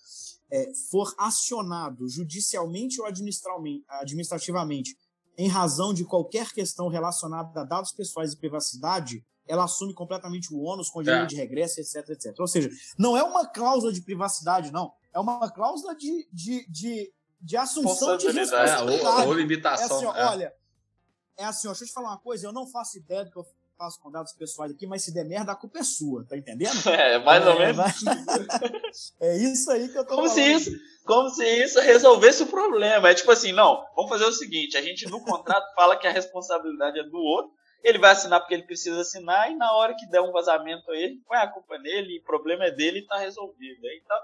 [0.50, 4.98] é, for acionado judicialmente ou administrativamente
[5.38, 10.62] em razão de qualquer questão relacionada a dados pessoais e privacidade, ela assume completamente o
[10.62, 11.28] ônus com direito é.
[11.28, 12.40] de regresso, etc, etc.
[12.40, 14.94] Ou seja, não é uma cláusula de privacidade, não.
[15.14, 19.22] É uma cláusula de, de, de, de assunção de responsabilidade.
[19.22, 19.86] É, ou, ou limitação.
[19.86, 20.26] É assim, ó, é.
[20.26, 20.54] Olha,
[21.38, 23.38] é assim, ó, deixa eu te falar uma coisa, eu não faço ideia do que
[23.38, 23.46] eu
[23.78, 26.72] faço com dados pessoais aqui, mas se der merda, a culpa é sua, tá entendendo?
[26.90, 27.86] É, mais é, ou menos.
[29.20, 30.34] é isso aí que eu tô como falando.
[30.34, 30.72] Se isso,
[31.06, 33.10] como se isso resolvesse o problema.
[33.10, 36.12] É tipo assim, não, vamos fazer o seguinte, a gente no contrato fala que a
[36.12, 37.52] responsabilidade é do outro,
[37.86, 40.98] ele vai assinar porque ele precisa assinar, e na hora que der um vazamento a
[40.98, 43.80] ele, põe a culpa nele, o problema é dele e tá resolvido.
[43.88, 44.18] Então,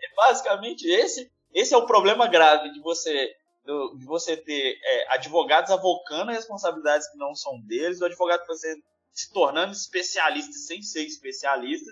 [0.00, 3.34] é basicamente, esse, esse é o problema grave de você
[3.64, 8.76] do, de você ter é, advogados avocando responsabilidades que não são deles, o advogado você
[9.12, 11.90] se tornando especialista sem ser especialista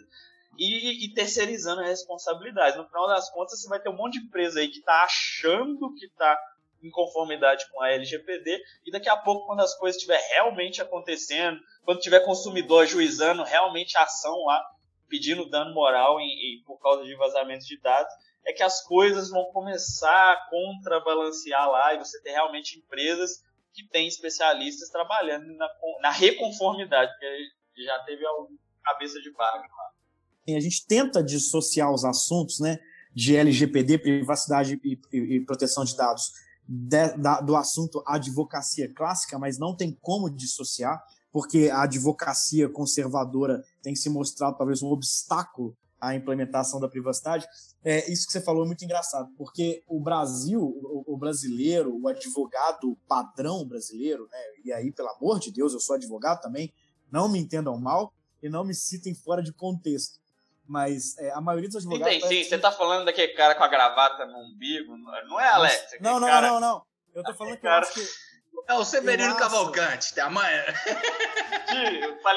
[0.59, 2.76] e, e, terceirizando a responsabilidade.
[2.76, 5.94] No final das contas, você vai ter um monte de empresa aí que está achando
[5.94, 6.38] que está
[6.83, 11.61] em conformidade com a LGPD e daqui a pouco, quando as coisas estiver realmente acontecendo,
[11.85, 14.62] quando tiver consumidor ajuizando realmente a ação lá,
[15.09, 18.12] pedindo dano moral em, em, por causa de vazamento de dados,
[18.47, 23.87] é que as coisas vão começar a contrabalancear lá e você tem realmente empresas que
[23.89, 25.68] têm especialistas trabalhando na,
[26.01, 30.57] na reconformidade, porque já teve alguma cabeça de vaga lá.
[30.57, 32.78] A gente tenta dissociar os assuntos né,
[33.14, 36.33] de LGPD, privacidade e, e, e proteção de dados,
[36.67, 43.65] de, da, do assunto advocacia clássica, mas não tem como dissociar, porque a advocacia conservadora
[43.83, 47.47] tem se mostrado talvez um obstáculo à implementação da privacidade,
[47.85, 52.09] é, isso que você falou é muito engraçado, porque o Brasil, o, o, brasileiro, o
[52.09, 56.73] advogado padrão brasileiro, né, e aí, pelo amor de Deus, eu sou advogado também,
[57.11, 60.22] não me entendam mal e não me citem fora de contexto.
[60.67, 62.15] Mas é, a maioria dos advogados.
[62.15, 65.97] Entendi, sim, você tá falando daquele cara com a gravata no umbigo, não é, Alex?
[66.01, 66.49] Não, não, cara...
[66.49, 66.83] não, não.
[67.15, 67.85] Eu tô falando que cara...
[67.85, 68.33] eu acho que
[68.69, 70.27] é o Severino Cavalcante, tá?
[70.27, 70.65] Amanhã.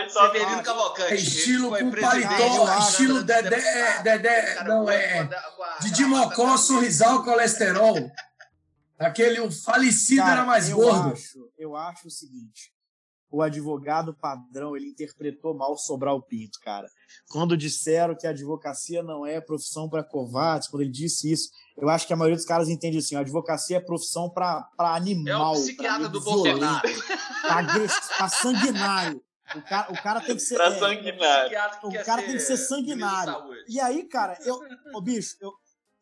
[0.10, 1.14] Severino Cavalcante.
[1.14, 5.30] É estilo com paletó, estilo Dedé, Dedé, não é.
[5.82, 7.96] Didi Mocó, sorrisal, colesterol.
[8.98, 11.14] Aquele, o falecido Cara, era mais eu gordo.
[11.14, 12.74] Acho, eu acho o seguinte,
[13.36, 16.88] o advogado padrão, ele interpretou mal Sobral Pinto, cara.
[17.30, 21.90] Quando disseram que a advocacia não é profissão para covardes, quando ele disse isso, eu
[21.90, 25.56] acho que a maioria dos caras entende assim: a advocacia é profissão para animal.
[25.56, 26.88] É o psiquiatra do Bolsonaro.
[27.42, 29.22] Para sanguinário.
[29.54, 30.56] O cara, o cara tem que ser.
[30.56, 31.58] Pra é, sanguinário.
[31.84, 33.34] O cara tem que ser sanguinário.
[33.68, 34.58] E aí, cara, eu.
[34.94, 35.52] Ô, bicho, eu,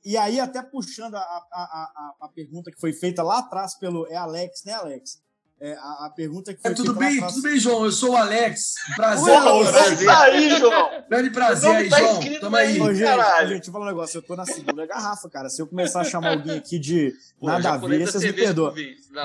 [0.06, 4.06] e aí, até puxando a, a, a, a pergunta que foi feita lá atrás pelo.
[4.08, 5.24] É Alex, né, Alex?
[5.64, 7.86] É, a, a, pergunta que foi é, tudo bem, tudo bem, João.
[7.86, 8.74] Eu sou o Alex.
[8.98, 9.34] Prazer.
[9.34, 10.06] Ué, prazer.
[10.06, 11.04] Tá aí, João.
[11.10, 12.40] Grande prazer aí, tá João.
[12.42, 12.82] Tamo aí.
[12.82, 14.18] Ô, gente, gente, eu falar um negócio.
[14.18, 15.48] Eu tô na segunda garrafa, cara.
[15.48, 18.76] Se eu começar a chamar alguém aqui de Pô, nada a ver, vocês me perdoam.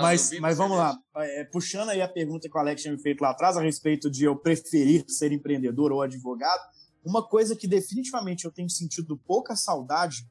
[0.01, 0.97] Mas, mas vamos lá.
[1.17, 4.09] É, puxando aí a pergunta que o Alex tinha me feito lá atrás a respeito
[4.09, 6.63] de eu preferir ser empreendedor ou advogado,
[7.05, 10.25] uma coisa que definitivamente eu tenho sentido pouca saudade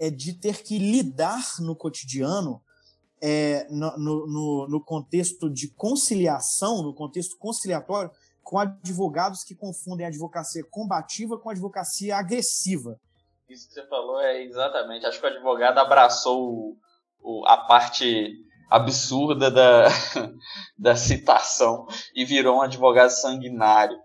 [0.00, 2.60] é de ter que lidar no cotidiano
[3.22, 8.10] é, no, no, no, contexto de conciliação, no contexto conciliatório,
[8.42, 12.98] com advogados que confundem a advocacia combativa com a advocacia agressiva.
[13.48, 15.06] Isso que você falou é exatamente.
[15.06, 16.76] Acho que o advogado abraçou o,
[17.20, 19.88] o, a parte absurda da,
[20.78, 23.96] da citação e virou um advogado sanguinário.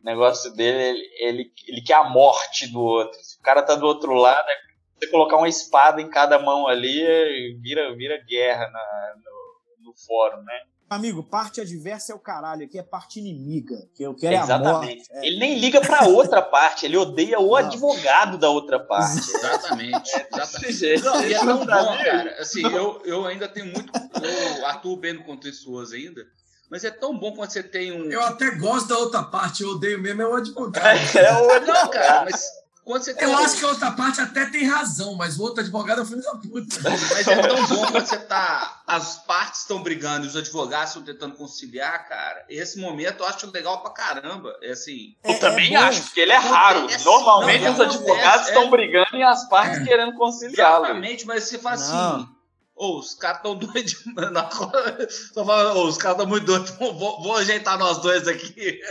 [0.00, 3.18] O negócio dele, ele, ele, ele quer a morte do outro.
[3.22, 4.67] Se o cara tá do outro lado, é
[4.98, 10.42] você colocar uma espada em cada mão ali, vira, vira guerra na, no, no fórum,
[10.42, 10.60] né?
[10.90, 13.76] Amigo, parte adversa é o caralho, aqui é parte inimiga.
[13.94, 15.10] Que eu quero Exatamente.
[15.10, 15.26] É a morte.
[15.26, 15.26] É.
[15.26, 17.56] Ele nem liga pra outra parte, ele odeia o Não.
[17.56, 19.18] advogado da outra parte.
[19.30, 20.10] Exatamente.
[20.32, 21.02] exatamente.
[21.04, 22.36] Não, e é tão bom, cara.
[22.40, 23.92] Assim, eu, eu ainda tenho muito.
[24.22, 26.24] Eu atuo bem no contextuoso ainda.
[26.70, 28.10] Mas é tão bom quando você tem um.
[28.10, 30.86] Eu até gosto da outra parte, eu odeio mesmo, é o advogado.
[31.16, 31.66] É, o advogado.
[31.66, 32.46] Não, cara, mas
[32.88, 36.00] quando você eu acho que a outra parte até tem razão, mas o outro advogado
[36.00, 36.80] é filho da puta.
[36.82, 38.80] Mas é tão bom quando você tá.
[38.86, 42.46] As partes estão brigando e os advogados estão tentando conciliar, cara.
[42.48, 44.56] Esse momento eu acho legal pra caramba.
[44.62, 45.14] É assim.
[45.22, 46.86] Eu é, também é acho, porque ele é raro.
[47.04, 48.70] Normalmente não, os advogados estão é...
[48.70, 49.84] brigando e as partes é.
[49.84, 50.80] querendo conciliar.
[50.80, 52.28] Exatamente, mas você fala assim.
[52.74, 53.96] oh, os caras estão doidos.
[55.36, 56.70] oh, os caras estão muito doidos.
[56.80, 58.80] Vou, vou ajeitar nós dois aqui.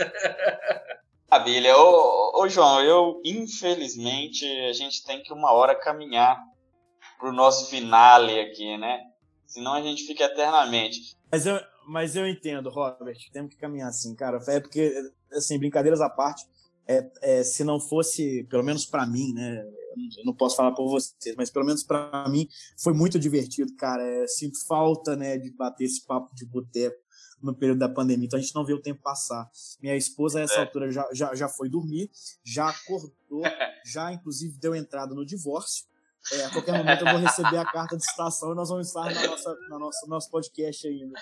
[1.30, 1.76] Maravilha.
[1.76, 6.42] Ô, ô, João, eu, infelizmente, a gente tem que uma hora caminhar
[7.18, 9.02] pro nosso finale aqui, né?
[9.46, 11.16] Senão a gente fica eternamente.
[11.30, 14.38] Mas eu, mas eu entendo, Robert, temos que caminhar assim, cara.
[14.48, 14.94] É porque,
[15.32, 16.46] assim, brincadeiras à parte,
[16.86, 19.62] é, é, se não fosse, pelo menos para mim, né?
[20.16, 22.48] Eu não posso falar por vocês, mas pelo menos para mim
[22.82, 24.02] foi muito divertido, cara.
[24.02, 26.96] É, sinto falta, né, de bater esse papo de boteco
[27.42, 29.48] no período da pandemia, então a gente não vê o tempo passar.
[29.80, 30.60] Minha esposa, a essa é.
[30.60, 32.10] altura, já, já, já foi dormir,
[32.44, 33.42] já acordou,
[33.84, 35.86] já inclusive deu entrada no divórcio.
[36.32, 39.04] É, a qualquer momento eu vou receber a carta de citação e nós vamos estar
[39.04, 41.18] na nossa, na nossa nosso podcast ainda.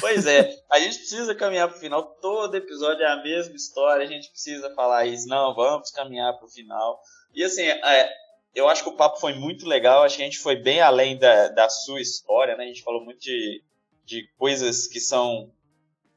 [0.00, 2.02] Pois é, a gente precisa caminhar para o final.
[2.20, 5.28] Todo episódio é a mesma história, a gente precisa falar isso.
[5.28, 7.00] Não, vamos caminhar para o final.
[7.32, 8.10] E assim, é,
[8.54, 10.02] eu acho que o papo foi muito legal.
[10.02, 12.64] Acho que a gente foi bem além da, da sua história, né?
[12.64, 13.62] A gente falou muito de,
[14.04, 15.50] de coisas que são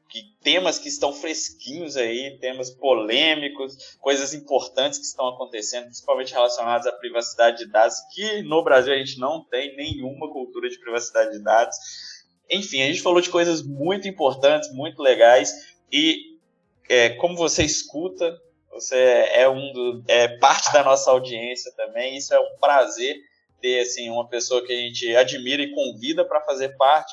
[0.08, 6.86] que temas que estão fresquinhos aí, temas polêmicos, coisas importantes que estão acontecendo, principalmente relacionadas
[6.86, 11.32] à privacidade de dados, que no Brasil a gente não tem nenhuma cultura de privacidade
[11.32, 11.76] de dados.
[12.48, 15.52] Enfim, a gente falou de coisas muito importantes, muito legais,
[15.92, 16.38] e
[16.88, 18.96] é, como você escuta, você
[19.32, 22.16] é um do, é parte da nossa audiência também.
[22.16, 23.16] Isso é um prazer
[23.60, 27.12] ter assim uma pessoa que a gente admira e convida para fazer parte,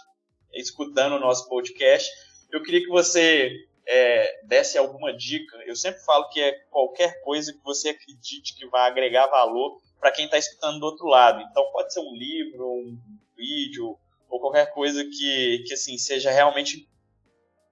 [0.55, 2.09] escutando o nosso podcast.
[2.51, 3.51] Eu queria que você
[3.87, 5.57] é, desse alguma dica.
[5.65, 10.11] Eu sempre falo que é qualquer coisa que você acredite que vai agregar valor para
[10.11, 11.41] quem está escutando do outro lado.
[11.41, 12.97] Então pode ser um livro, um
[13.35, 13.97] vídeo
[14.29, 16.87] ou qualquer coisa que, que assim seja realmente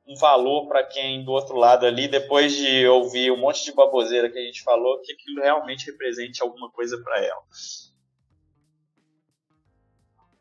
[0.06, 4.30] um valor para quem do outro lado ali, depois de ouvir um monte de baboseira
[4.30, 7.42] que a gente falou, que aquilo realmente represente alguma coisa para ela.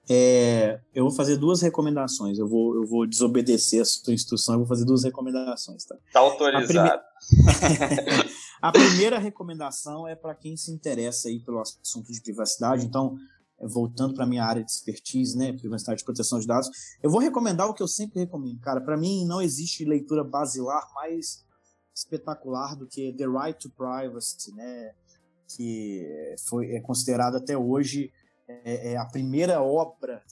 [0.08, 2.38] É, eu vou fazer duas recomendações.
[2.38, 4.54] Eu vou, eu vou desobedecer a sua instrução.
[4.54, 5.84] Eu vou fazer duas recomendações.
[5.84, 7.02] Tá, tá autorizado.
[7.48, 8.30] A, prime...
[8.60, 12.84] a primeira recomendação é para quem se interessa aí pelo assunto de privacidade.
[12.84, 13.16] Então,
[13.62, 16.68] voltando para minha área de expertise, né, privacidade de proteção de dados,
[17.02, 18.60] eu vou recomendar o que eu sempre recomendo.
[18.60, 21.44] Cara, para mim não existe leitura basilar mais
[21.94, 24.94] espetacular do que The Right to Privacy, né,
[25.48, 28.10] que foi é considerado até hoje
[28.48, 30.22] é, é a primeira obra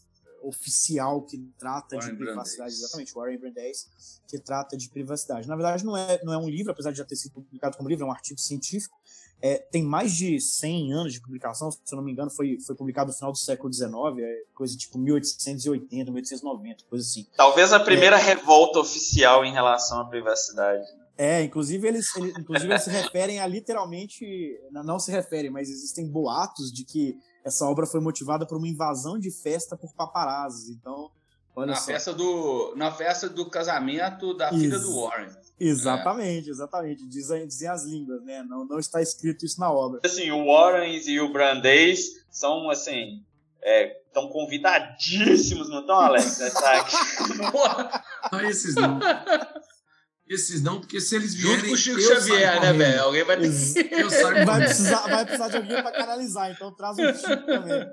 [0.43, 2.79] oficial que trata Warren de privacidade, Brandeis.
[2.79, 3.89] exatamente, Warren Brandeis,
[4.27, 5.47] que trata de privacidade.
[5.47, 7.89] Na verdade, não é, não é um livro, apesar de já ter sido publicado como
[7.89, 8.99] livro, é um artigo científico,
[9.43, 12.75] é, tem mais de 100 anos de publicação, se eu não me engano, foi, foi
[12.75, 17.27] publicado no final do século XIX, é coisa tipo 1880, 1890, coisa assim.
[17.37, 20.85] Talvez a primeira é, revolta oficial em relação à privacidade.
[21.17, 26.07] É, inclusive eles, eles inclusive eles se referem a literalmente, não se referem, mas existem
[26.07, 30.73] boatos de que essa obra foi motivada por uma invasão de festa por paparazzi.
[30.73, 31.11] Então,
[31.55, 31.87] olha na só.
[31.87, 35.29] Festa do, na festa do casamento da filha do Warren.
[35.59, 36.53] Exatamente, é.
[36.53, 37.07] exatamente.
[37.07, 38.43] Dizem, dizem as línguas, né?
[38.43, 40.01] Não, não está escrito isso na obra.
[40.05, 43.23] Assim, o Warren e o Brandeis são, assim,
[44.07, 46.39] estão é, convidadíssimos, não estão, Alex?
[48.33, 48.99] não, esses não.
[50.31, 51.57] Esses não, porque se eles vierem.
[51.57, 53.03] Junto com o Chico Xavier, né, velho?
[53.03, 53.95] Alguém vai ter que.
[54.47, 57.85] vai, precisar, vai precisar de alguém para canalizar, então traz o Chico também.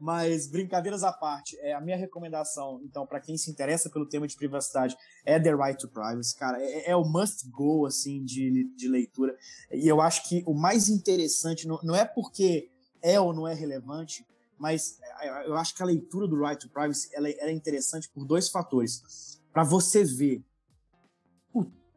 [0.00, 4.28] Mas, brincadeiras à parte, é, a minha recomendação, então, para quem se interessa pelo tema
[4.28, 6.62] de privacidade, é The Right to Privacy, cara.
[6.62, 9.36] É, é o must go, assim, de, de leitura.
[9.72, 12.70] E eu acho que o mais interessante, não, não é porque
[13.02, 14.24] é ou não é relevante,
[14.56, 18.08] mas é, eu acho que a leitura do Right to Privacy ela, ela é interessante
[18.08, 19.42] por dois fatores.
[19.52, 20.44] Para você ver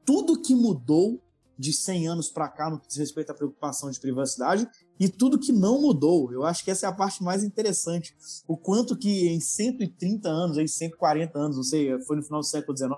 [0.05, 1.21] tudo que mudou
[1.57, 4.67] de 100 anos para cá no que diz respeito à preocupação de privacidade
[4.99, 6.31] e tudo que não mudou.
[6.31, 8.15] Eu acho que essa é a parte mais interessante.
[8.47, 12.45] O quanto que em 130 anos, em 140 anos, não sei, foi no final do
[12.45, 12.91] século XIX,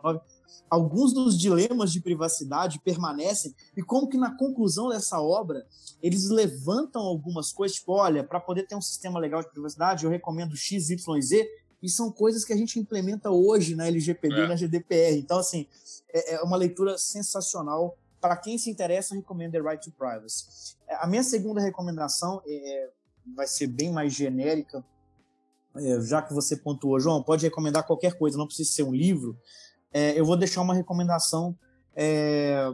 [0.69, 5.65] alguns dos dilemas de privacidade permanecem e como que na conclusão dessa obra
[6.01, 10.09] eles levantam algumas coisas, tipo, olha, para poder ter um sistema legal de privacidade, eu
[10.09, 11.47] recomendo X, Y, Z,
[11.81, 14.45] e são coisas que a gente implementa hoje na LGPD é.
[14.45, 15.17] e na GDPR.
[15.17, 15.67] Então, assim,
[16.11, 17.97] é, é uma leitura sensacional.
[18.19, 20.75] Para quem se interessa, eu recomendo The Right to Privacy.
[20.87, 22.89] É, a minha segunda recomendação é,
[23.35, 24.83] vai ser bem mais genérica,
[25.75, 29.37] é, já que você pontuou, João, pode recomendar qualquer coisa, não precisa ser um livro.
[29.93, 31.57] É, eu vou deixar uma recomendação
[31.95, 32.71] é,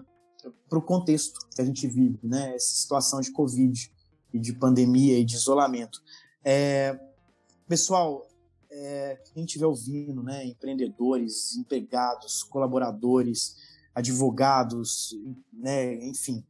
[0.70, 2.56] para o contexto que a gente vive, né?
[2.56, 3.92] Essa situação de Covid
[4.34, 6.02] e de pandemia e de isolamento.
[6.44, 6.98] É,
[7.68, 8.28] pessoal,
[8.84, 13.56] é, quem estiver ouvindo, né, empreendedores, empregados, colaboradores,
[13.96, 15.16] advogados,
[15.52, 16.44] né, enfim,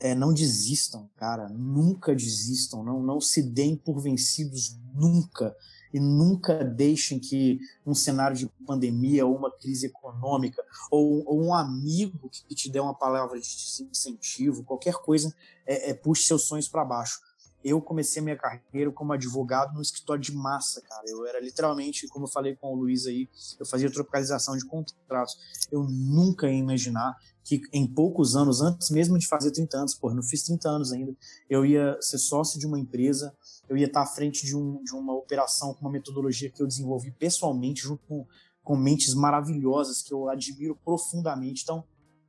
[0.00, 5.56] é, não desistam, cara, nunca desistam, não, não se deem por vencidos nunca
[5.92, 11.54] e nunca deixem que um cenário de pandemia ou uma crise econômica ou, ou um
[11.54, 13.46] amigo que te dê uma palavra de
[13.90, 15.34] incentivo, qualquer coisa,
[15.66, 17.20] é, é puxe seus sonhos para baixo
[17.68, 21.02] eu comecei minha carreira como advogado no escritório de massa, cara.
[21.08, 25.36] Eu era literalmente, como eu falei com o Luiz aí, eu fazia tropicalização de contratos.
[25.72, 30.14] Eu nunca ia imaginar que em poucos anos, antes mesmo de fazer 30 anos, pô,
[30.14, 31.12] não fiz 30 anos ainda,
[31.50, 33.34] eu ia ser sócio de uma empresa,
[33.68, 36.68] eu ia estar à frente de, um, de uma operação com uma metodologia que eu
[36.68, 38.24] desenvolvi pessoalmente, junto com,
[38.62, 41.62] com mentes maravilhosas que eu admiro profundamente.
[41.64, 41.84] Então,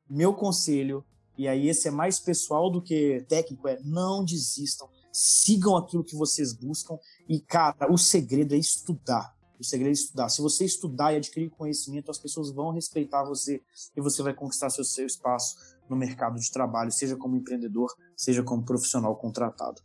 [0.09, 1.05] meu conselho,
[1.37, 6.15] e aí esse é mais pessoal do que técnico, é não desistam sigam aquilo que
[6.15, 9.35] vocês buscam e, cara, o segredo é estudar.
[9.59, 10.29] O segredo é estudar.
[10.29, 13.63] Se você estudar e adquirir conhecimento, as pessoas vão respeitar você
[13.95, 15.55] e você vai conquistar seu, seu espaço
[15.89, 19.81] no mercado de trabalho, seja como empreendedor, seja como profissional contratado.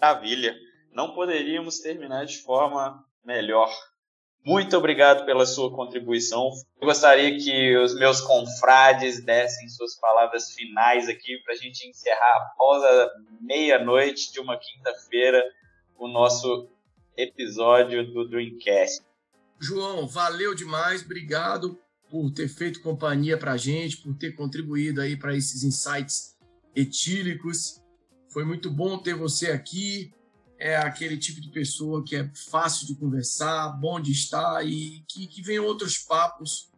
[0.00, 0.54] Maravilha.
[0.90, 3.70] Não poderíamos terminar de forma melhor.
[4.44, 6.50] Muito obrigado pela sua contribuição.
[6.78, 12.52] Eu gostaria que os meus confrades dessem suas palavras finais aqui para a gente encerrar
[12.52, 15.42] após a meia-noite de uma quinta-feira
[15.98, 16.68] o nosso
[17.16, 19.02] episódio do Dreamcast.
[19.58, 21.78] João, valeu demais, obrigado
[22.10, 26.36] por ter feito companhia para a gente, por ter contribuído aí para esses insights
[26.76, 27.80] etílicos.
[28.30, 30.12] Foi muito bom ter você aqui
[30.58, 35.26] é aquele tipo de pessoa que é fácil de conversar, bom de estar e que,
[35.26, 36.70] que vem outros papos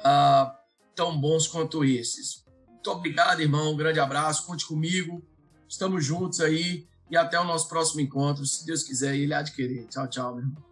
[0.00, 0.50] uh,
[0.94, 2.44] tão bons quanto esses.
[2.66, 3.72] Muito obrigado, irmão.
[3.72, 4.46] Um grande abraço.
[4.46, 5.22] Conte comigo.
[5.68, 9.86] Estamos juntos aí e até o nosso próximo encontro, se Deus quiser, ele querer.
[9.88, 10.64] Tchau, tchau, meu irmão.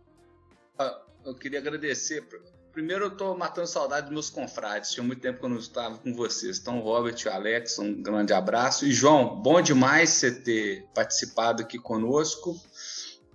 [0.79, 2.27] Ah, eu queria agradecer
[2.73, 4.91] Primeiro, eu estou matando saudade dos meus confrades.
[4.91, 6.59] Tinha muito tempo que eu não estava com vocês.
[6.59, 8.87] Então, Robert e Alex, um grande abraço.
[8.87, 12.55] E, João, bom demais você ter participado aqui conosco.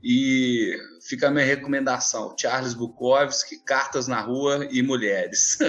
[0.01, 5.57] E fica a minha recomendação: Charles Bukowski, Cartas na Rua e Mulheres.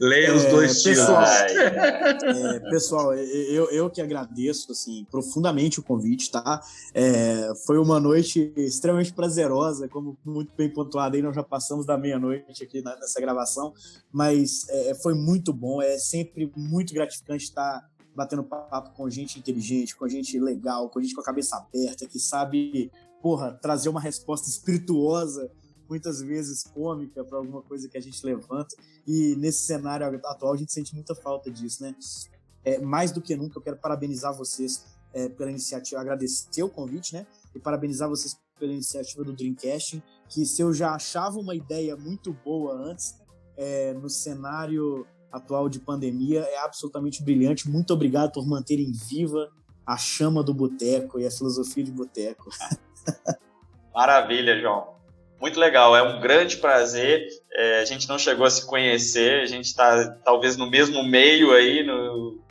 [0.00, 6.30] Leia os é, dois pessoal, é, pessoal, eu, eu que agradeço assim profundamente o convite,
[6.30, 6.60] tá?
[6.92, 11.96] É, foi uma noite extremamente prazerosa, como muito bem pontuado aí, nós já passamos da
[11.96, 13.72] meia-noite aqui nessa gravação,
[14.12, 17.82] mas é, foi muito bom, é sempre muito gratificante estar
[18.14, 22.18] batendo papo com gente inteligente, com gente legal, com gente com a cabeça aberta, que
[22.18, 25.50] sabe, porra, trazer uma resposta espirituosa
[25.88, 28.74] muitas vezes cômica para alguma coisa que a gente levanta.
[29.06, 31.94] E nesse cenário atual a gente sente muita falta disso, né?
[32.64, 37.14] É, mais do que nunca, eu quero parabenizar vocês é, pela iniciativa, agradecer o convite,
[37.14, 37.26] né?
[37.54, 42.32] E parabenizar vocês pela iniciativa do Dreamcast, que se eu já achava uma ideia muito
[42.32, 43.14] boa antes,
[43.56, 47.68] é, no cenário atual de pandemia, é absolutamente brilhante.
[47.68, 49.50] Muito obrigado por manterem viva
[49.86, 52.48] a chama do boteco e a filosofia de boteco.
[53.94, 54.93] Maravilha, João.
[55.44, 57.28] Muito legal, é um grande prazer.
[57.52, 61.52] É, a gente não chegou a se conhecer, a gente está talvez no mesmo meio
[61.52, 62.42] aí, no,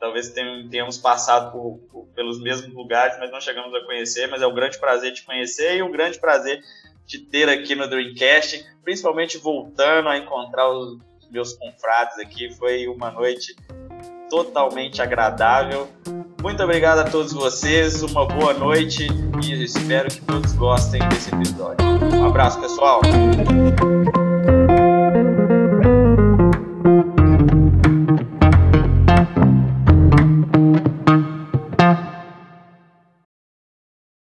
[0.00, 4.28] talvez tenhamos passado por, por, pelos mesmos lugares, mas não chegamos a conhecer.
[4.28, 6.62] Mas é um grande prazer te conhecer e um grande prazer
[7.06, 10.98] te ter aqui no Dreamcast, principalmente voltando a encontrar os
[11.30, 12.50] meus confrades aqui.
[12.54, 13.54] Foi uma noite
[14.30, 15.86] totalmente agradável.
[16.42, 19.08] Muito obrigado a todos vocês, uma boa noite
[19.42, 21.84] e espero que todos gostem desse episódio.
[22.14, 23.00] Um abraço, pessoal.